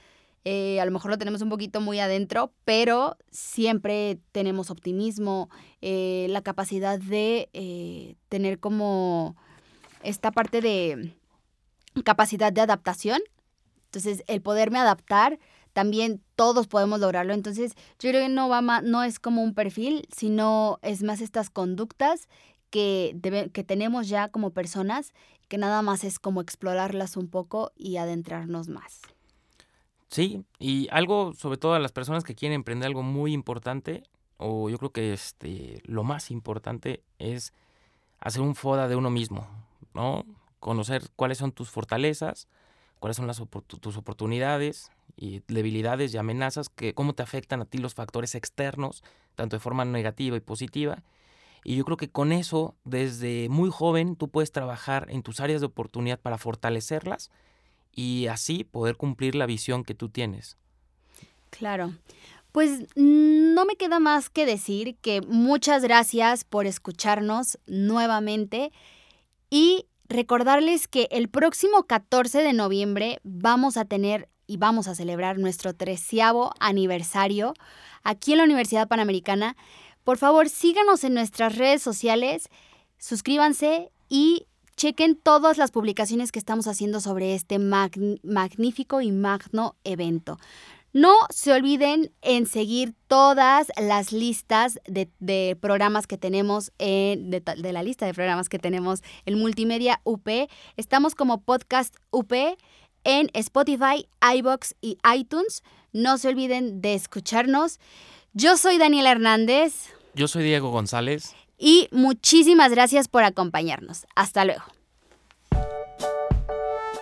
eh, 0.45 0.81
a 0.81 0.85
lo 0.87 0.91
mejor 0.91 1.11
lo 1.11 1.19
tenemos 1.19 1.43
un 1.43 1.51
poquito 1.51 1.81
muy 1.81 2.01
adentro, 2.01 2.53
pero 2.65 3.17
siempre 3.31 4.19
tenemos 4.33 4.71
optimismo, 4.71 5.51
eh, 5.83 6.27
la 6.31 6.43
capacidad 6.43 6.99
de 6.99 7.51
eh, 7.53 8.17
tener 8.29 8.59
como 8.59 9.37
esta 10.03 10.31
parte 10.31 10.63
de, 10.63 11.15
capacidad 12.05 12.53
de 12.53 12.63
adaptación. 12.63 13.21
Entonces, 13.87 14.23
el 14.29 14.41
poderme 14.41 14.79
adaptar, 14.79 15.39
también 15.75 16.23
todos 16.37 16.69
podemos 16.69 17.01
lograrlo. 17.01 17.35
Entonces, 17.35 17.75
yo 17.99 18.11
creo 18.11 18.23
que 18.23 18.29
no, 18.29 18.49
no 18.83 19.03
es 19.03 19.19
como 19.19 19.43
un 19.43 19.55
perfil, 19.55 20.09
sino 20.17 20.79
es 20.83 21.03
más 21.03 21.21
estas 21.21 21.51
conductas 21.51 22.29
que, 22.71 23.17
que 23.53 23.65
tenemos 23.65 24.09
ya 24.09 24.29
como 24.29 24.53
personas, 24.53 25.13
que 25.49 25.59
nada 25.59 25.83
más 25.83 26.05
es 26.05 26.19
como 26.19 26.41
explorarlas 26.41 27.17
un 27.17 27.29
poco 27.29 27.73
y 27.77 27.99
adentrarnos 27.99 28.69
más. 28.69 29.03
Sí, 30.11 30.45
y 30.59 30.89
algo 30.91 31.35
sobre 31.35 31.57
todo 31.57 31.75
a 31.75 31.79
las 31.79 31.93
personas 31.93 32.25
que 32.25 32.35
quieren 32.35 32.57
emprender 32.57 32.89
algo 32.89 33.03
muy 33.05 33.33
importante, 33.33 34.03
o 34.39 34.69
yo 34.69 34.77
creo 34.79 34.91
que 34.91 35.13
este, 35.13 35.83
lo 35.85 36.03
más 36.03 36.33
importante 36.33 37.05
es 37.19 37.53
hacer 38.19 38.43
un 38.43 38.57
FODA 38.57 38.89
de 38.89 38.97
uno 38.97 39.11
mismo, 39.11 39.47
¿no? 39.95 40.25
Conocer 40.59 41.05
cuáles 41.15 41.39
son 41.39 41.53
tus 41.53 41.71
fortalezas, 41.71 42.49
cuáles 42.99 43.17
son 43.17 43.29
las 43.29 43.41
tus 43.81 43.97
oportunidades 43.97 44.91
y 45.17 45.43
debilidades 45.47 46.13
y 46.13 46.19
amenazas, 46.19 46.71
que 46.71 46.93
cómo 46.93 47.13
te 47.15 47.23
afectan 47.23 47.61
a 47.63 47.65
ti 47.65 47.79
los 47.79 47.95
factores 47.95 48.35
externos, 48.35 49.05
tanto 49.37 49.57
de 49.57 49.61
forma 49.61 49.85
negativa 49.85 50.37
y 50.37 50.41
positiva. 50.41 51.05
Y 51.63 51.77
yo 51.77 51.85
creo 51.85 51.97
que 51.97 52.11
con 52.11 52.33
eso, 52.33 52.75
desde 52.85 53.49
muy 53.49 53.71
joven, 53.71 54.17
tú 54.17 54.29
puedes 54.29 54.51
trabajar 54.51 55.07
en 55.11 55.23
tus 55.23 55.39
áreas 55.39 55.61
de 55.61 55.69
oportunidad 55.69 56.19
para 56.19 56.37
fortalecerlas 56.37 57.31
y 57.93 58.27
así 58.27 58.65
poder 58.65 58.97
cumplir 58.97 59.35
la 59.35 59.47
visión 59.47 59.85
que 59.85 59.95
tú 59.95 60.09
tienes. 60.09 60.57
Claro. 61.51 61.93
Pues 62.53 62.87
no 62.97 63.65
me 63.65 63.77
queda 63.77 64.01
más 64.01 64.29
que 64.29 64.45
decir 64.45 64.97
que 64.97 65.21
muchas 65.21 65.83
gracias 65.83 66.45
por 66.45 66.67
escucharnos 66.67 67.59
nuevamente 67.67 68.73
y 69.51 69.87
recordarles 70.09 70.89
que 70.89 71.09
el 71.13 71.29
próximo 71.29 71.85
14 71.85 72.43
de 72.43 72.53
noviembre 72.53 73.21
vamos 73.23 73.77
a 73.77 73.85
tener 73.85 74.29
y 74.49 74.57
vamos 74.57 74.89
a 74.89 74.97
celebrar 74.97 75.39
nuestro 75.39 75.75
treceavo 75.75 76.53
aniversario 76.59 77.55
aquí 78.03 78.33
en 78.33 78.39
la 78.39 78.45
Universidad 78.45 78.89
Panamericana. 78.89 79.57
Por 80.03 80.19
favor, 80.19 80.49
síganos 80.49 81.05
en 81.05 81.15
nuestras 81.15 81.57
redes 81.57 81.83
sociales, 81.83 82.49
suscríbanse 82.99 83.93
y 84.09 84.49
chequen 84.81 85.15
todas 85.15 85.59
las 85.59 85.73
publicaciones 85.73 86.33
que 86.33 86.39
estamos 86.39 86.67
haciendo 86.67 87.01
sobre 87.01 87.35
este 87.35 87.59
magnífico 87.59 89.03
y 89.03 89.13
magno 89.13 89.77
evento. 89.85 90.39
No 90.95 91.13
se 91.29 91.53
olviden 91.53 92.11
en 92.23 92.47
seguir 92.47 92.95
todas 93.07 93.71
las 93.77 94.11
listas 94.11 94.81
de, 94.87 95.59
programas 95.61 96.07
que 96.07 96.17
tenemos, 96.17 96.73
de, 96.79 97.43
de, 97.59 97.73
la 97.75 97.83
lista 97.83 98.07
de 98.07 98.15
programas 98.15 98.49
que 98.49 98.59
tenemos 98.59 99.03
en 99.27 99.39
Multimedia 99.39 100.01
UP. 100.05 100.27
Estamos 100.79 101.15
como 101.15 101.43
Podcast 101.43 101.95
UP 102.11 102.33
en 103.05 103.29
Spotify, 103.35 104.09
iBox 104.35 104.77
y 104.81 104.97
iTunes. 105.15 105.63
No 105.93 106.17
se 106.17 106.29
olviden 106.29 106.81
de 106.81 106.95
escucharnos. 106.95 107.81
Yo 108.33 108.57
soy 108.57 108.79
Daniela 108.79 109.13
Hernández. 109.13 109.91
Yo 110.15 110.27
soy 110.27 110.43
Diego 110.43 110.71
González 110.71 111.35
y 111.61 111.89
muchísimas 111.93 112.73
gracias 112.73 113.07
por 113.07 113.23
acompañarnos. 113.23 114.07
Hasta 114.17 114.45
luego. 114.45 114.65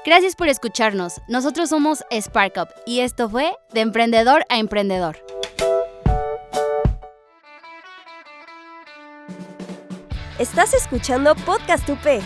Gracias 0.05 0.35
por 0.37 0.49
escucharnos. 0.49 1.21
Nosotros 1.29 1.69
somos 1.69 2.05
SparkUp 2.13 2.69
y 2.87 3.01
esto 3.01 3.29
fue 3.29 3.53
De 3.73 3.81
Emprendedor 3.81 4.45
a 4.49 4.59
Emprendedor. 4.59 5.19
Estás 10.39 10.75
escuchando 10.75 11.35
Podcast 11.35 11.89
UP. 11.89 12.23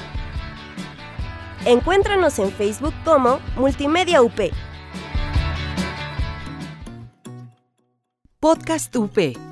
Encuéntranos 1.64 2.38
en 2.38 2.52
Facebook 2.52 2.94
como 3.04 3.40
Multimedia 3.56 4.22
UP. 4.22 4.38
Podcast 8.38 8.94
UP 8.96 9.51